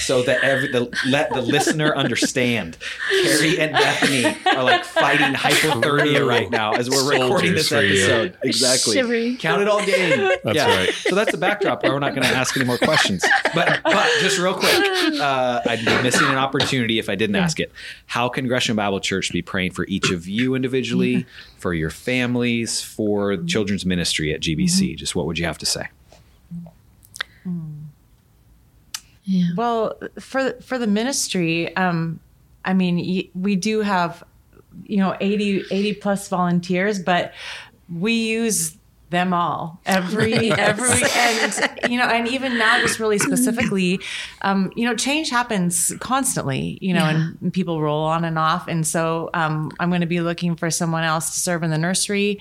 [0.00, 2.76] So that every the let the listener understand,
[3.10, 4.24] Kerri and Bethany
[4.56, 8.04] are like fighting hypothermia right now as we're recording this Soldiers you.
[8.04, 8.38] episode.
[8.42, 8.97] Exactly.
[9.02, 9.36] Shivering.
[9.38, 10.30] Count it all game.
[10.44, 10.76] That's yeah.
[10.76, 10.92] right.
[10.92, 11.82] So that's the backdrop.
[11.82, 13.24] We're not going to ask any more questions.
[13.54, 14.74] But but just real quick,
[15.20, 17.72] uh, I'd be missing an opportunity if I didn't ask it.
[18.06, 21.26] How can Gresham Bible Church be praying for each of you individually,
[21.58, 24.96] for your families, for children's ministry at GBC?
[24.96, 25.88] Just what would you have to say?
[29.28, 29.48] Yeah.
[29.56, 32.18] Well, for for the ministry, um,
[32.64, 34.24] I mean, we do have,
[34.84, 37.34] you know, 80, 80 plus volunteers, but
[37.94, 38.77] we use
[39.10, 43.98] them all every every and you know and even now just really specifically
[44.42, 47.30] um you know change happens constantly you know Yeah.
[47.40, 50.70] and people roll on and off and so um i'm going to be looking for
[50.70, 52.38] someone else to serve in the nursery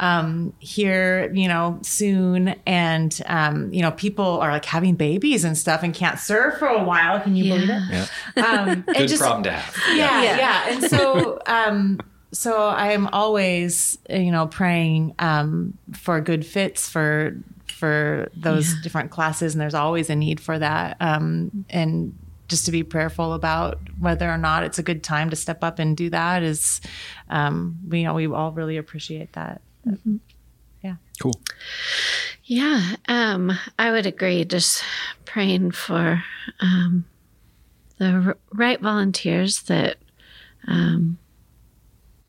[0.00, 5.56] um here you know soon and um you know people are like having babies and
[5.56, 8.06] stuff and can't serve for a while can you believe it Yeah.
[8.36, 8.44] Yeah.
[8.44, 9.96] um and Good just- problem to have.
[9.96, 10.36] yeah, Yeah.
[10.36, 12.00] yeah, And so, um,
[12.32, 18.80] so I'm always, you know, praying um, for good fits for for those Yeah.
[18.82, 20.96] different classes, and there's always a need for that.
[21.00, 22.16] Um, and
[22.48, 25.78] just to be prayerful about whether or not it's a good time to step up
[25.78, 26.80] and do that is,
[27.30, 29.60] um, we you know, we all really appreciate that.
[30.82, 30.96] Yeah.
[31.20, 31.40] Cool.
[32.44, 34.44] Yeah, um, I would agree.
[34.44, 34.82] Just
[35.24, 36.22] praying for
[36.60, 37.04] um,
[37.98, 39.96] the r- right volunteers that,
[40.66, 41.18] um,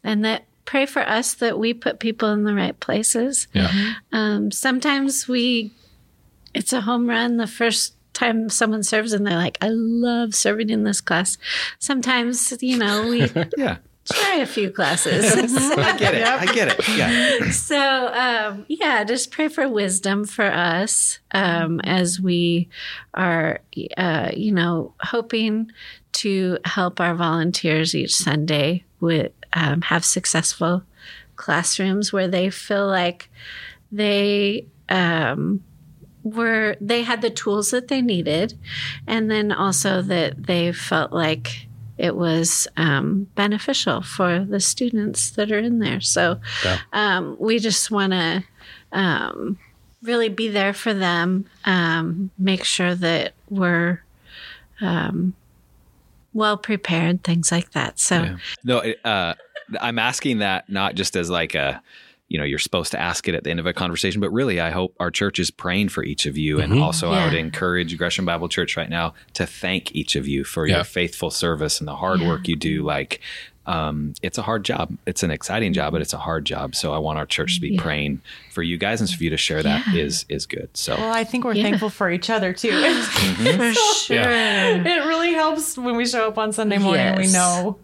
[0.04, 3.47] and that pray for us that we put people in the right places.
[3.54, 3.93] Yeah.
[4.12, 5.72] Um, sometimes we,
[6.54, 10.70] it's a home run the first time someone serves and they're like, I love serving
[10.70, 11.38] in this class.
[11.80, 13.22] Sometimes, you know, we
[13.58, 13.78] Yeah.
[14.10, 15.26] try a few classes.
[15.78, 16.24] I get it.
[16.28, 16.89] I get it.
[16.97, 17.49] Yeah.
[17.51, 17.78] So,
[18.14, 22.70] um, yeah, just pray for wisdom for us um, as we
[23.14, 23.60] are,
[23.97, 25.72] uh, you know, hoping
[26.14, 30.84] to help our volunteers each Sunday with um, have successful
[31.36, 33.30] classrooms where they feel like
[33.91, 35.64] they um,
[36.24, 38.58] were they had the tools that they needed,
[39.08, 45.51] and then also that they felt like it was um, beneficial for the students that
[45.51, 46.01] are in there.
[46.01, 46.80] So Yeah.
[46.91, 48.43] um, we just want to
[48.91, 49.60] um,
[50.01, 54.01] really be there for them, um, make sure that we're
[54.82, 55.34] um,
[56.34, 58.00] well prepared, things like that.
[58.00, 58.38] So, Yeah.
[58.64, 59.34] No, uh,
[59.80, 61.82] I'm asking that not just as like a,
[62.30, 64.60] you know, you're supposed to ask it at the end of a conversation, but really,
[64.60, 66.60] I hope our church is praying for each of you.
[66.60, 66.82] And Mhm.
[66.82, 70.66] also, I would encourage Gresham Bible Church right now to thank each of you for
[70.66, 70.76] Yeah.
[70.78, 72.28] your faithful service and the hard Yeah.
[72.28, 72.82] work you do.
[72.84, 73.20] Like,
[73.66, 74.95] um, it's a hard job.
[75.05, 76.76] It's an exciting job, but it's a hard job.
[76.76, 77.82] So I want our church to be Yeah.
[77.82, 80.01] praying for you guys and for you to share that Yeah.
[80.01, 80.70] is is good.
[80.74, 81.64] So Well, I think we're Yeah.
[81.64, 82.72] thankful for each other too.
[83.03, 84.20] for sure.
[84.20, 87.78] it really helps when we show up on Sunday morning and we know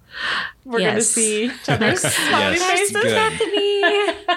[0.66, 2.72] we're going to see each other's smiling Yes.
[2.92, 2.92] faces.
[3.02, 3.16] Good.
[3.16, 3.82] Bethany.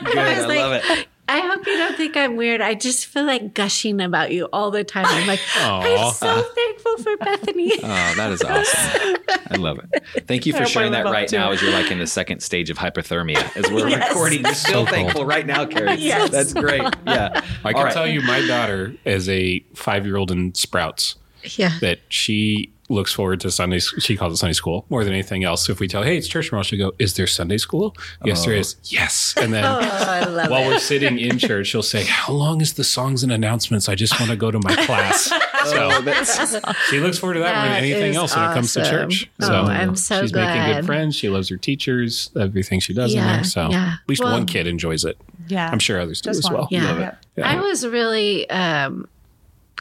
[0.05, 0.19] good.
[0.19, 1.07] I I was like, love it.
[1.29, 2.61] I hope you don't think I'm weird.
[2.61, 5.07] I just feel like gushing about you all the time.
[5.07, 5.81] I'm like, Aw.
[6.09, 7.73] I'm so thankful for Bethany.
[7.85, 9.17] Oh, that is awesome.
[9.51, 10.27] I love it.
[10.27, 12.77] Thank you for sharing that right now as you're like in the second stage of
[12.79, 14.09] hypothermia as we're Yes.
[14.11, 14.43] recording.
[14.45, 14.89] You're still So cold.
[14.91, 15.97] thankful right now, Kerri.
[15.99, 16.31] Yes.
[16.31, 16.83] That's great.
[17.07, 17.41] Yeah.
[17.65, 17.93] I can right.
[17.93, 21.17] tell you, my daughter is a five year old in Sprouts
[21.57, 21.79] Yeah.
[21.81, 23.79] that she looks forward to Sunday.
[23.81, 25.69] She calls it Sunday school more than anything else.
[25.69, 27.97] If we tell, hey, it's church tomorrow, she'll go, is there Sunday school?
[28.25, 28.77] Yes, there is.
[28.85, 29.35] Yes.
[29.37, 30.67] And then Oh, while it.
[30.69, 33.89] we're sitting in church, she'll say, how long is the songs and announcements?
[33.89, 35.33] I just want to go to my class.
[35.65, 36.57] Oh, So that's,
[36.91, 39.31] she looks forward to that, more than anything is else when it comes to church.
[39.41, 41.15] Oh, So I'm so she's making good friends.
[41.15, 43.45] She loves her teachers, everything she does in there.
[43.45, 43.99] So yeah.
[44.03, 45.17] at least Well- one kid enjoys it.
[45.47, 45.71] Yeah.
[45.71, 46.67] I'm sure others do as well.
[46.73, 46.85] Yeah.
[46.87, 47.15] Love it.
[47.37, 47.49] Yeah.
[47.49, 49.07] I was really, um,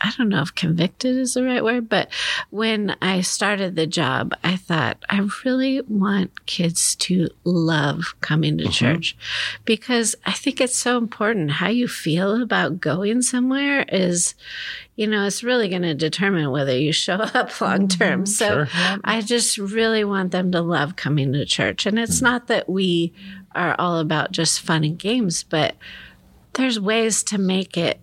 [0.04, 2.10] I don't know if convicted is the right word, but
[2.50, 8.64] when I started the job, I thought I really want kids to love coming to
[8.64, 8.72] mm-hmm.
[8.72, 9.16] church
[9.64, 11.52] because I think it's so important.
[11.52, 14.34] How you feel about going somewhere is,
[14.96, 18.24] you know, it's really going to determine whether you show up long term.
[18.24, 18.26] Mm-hmm.
[18.26, 18.66] So
[19.04, 21.86] I just really want them to love coming to church.
[21.86, 22.24] And it's mm.
[22.24, 23.14] not that we
[23.54, 25.76] are all about just fun and games, but
[26.54, 28.00] there's ways to make it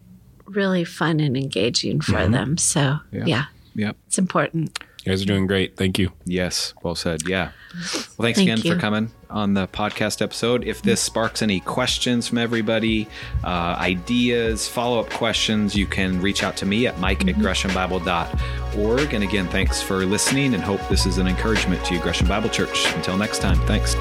[0.50, 2.56] really fun and engaging for them.
[2.58, 3.44] So, yeah.
[3.74, 3.96] Yep.
[4.06, 4.78] it's important.
[5.04, 5.76] You guys are doing great.
[5.76, 6.10] Thank you.
[6.24, 7.28] Yes, well said.
[7.28, 7.52] Yeah.
[7.72, 8.74] Well, thanks Thank again you.
[8.74, 10.64] for coming on the podcast episode.
[10.64, 13.06] If this sparks any questions from everybody,
[13.44, 17.46] uh, ideas, follow up questions, you can reach out to me at mike Mm-hmm.
[17.46, 19.14] at greshambible.org.
[19.14, 22.48] And again, thanks for listening and hope this is an encouragement to you, Gresham Bible
[22.50, 22.92] Church.
[22.94, 23.94] Until next time, thanks.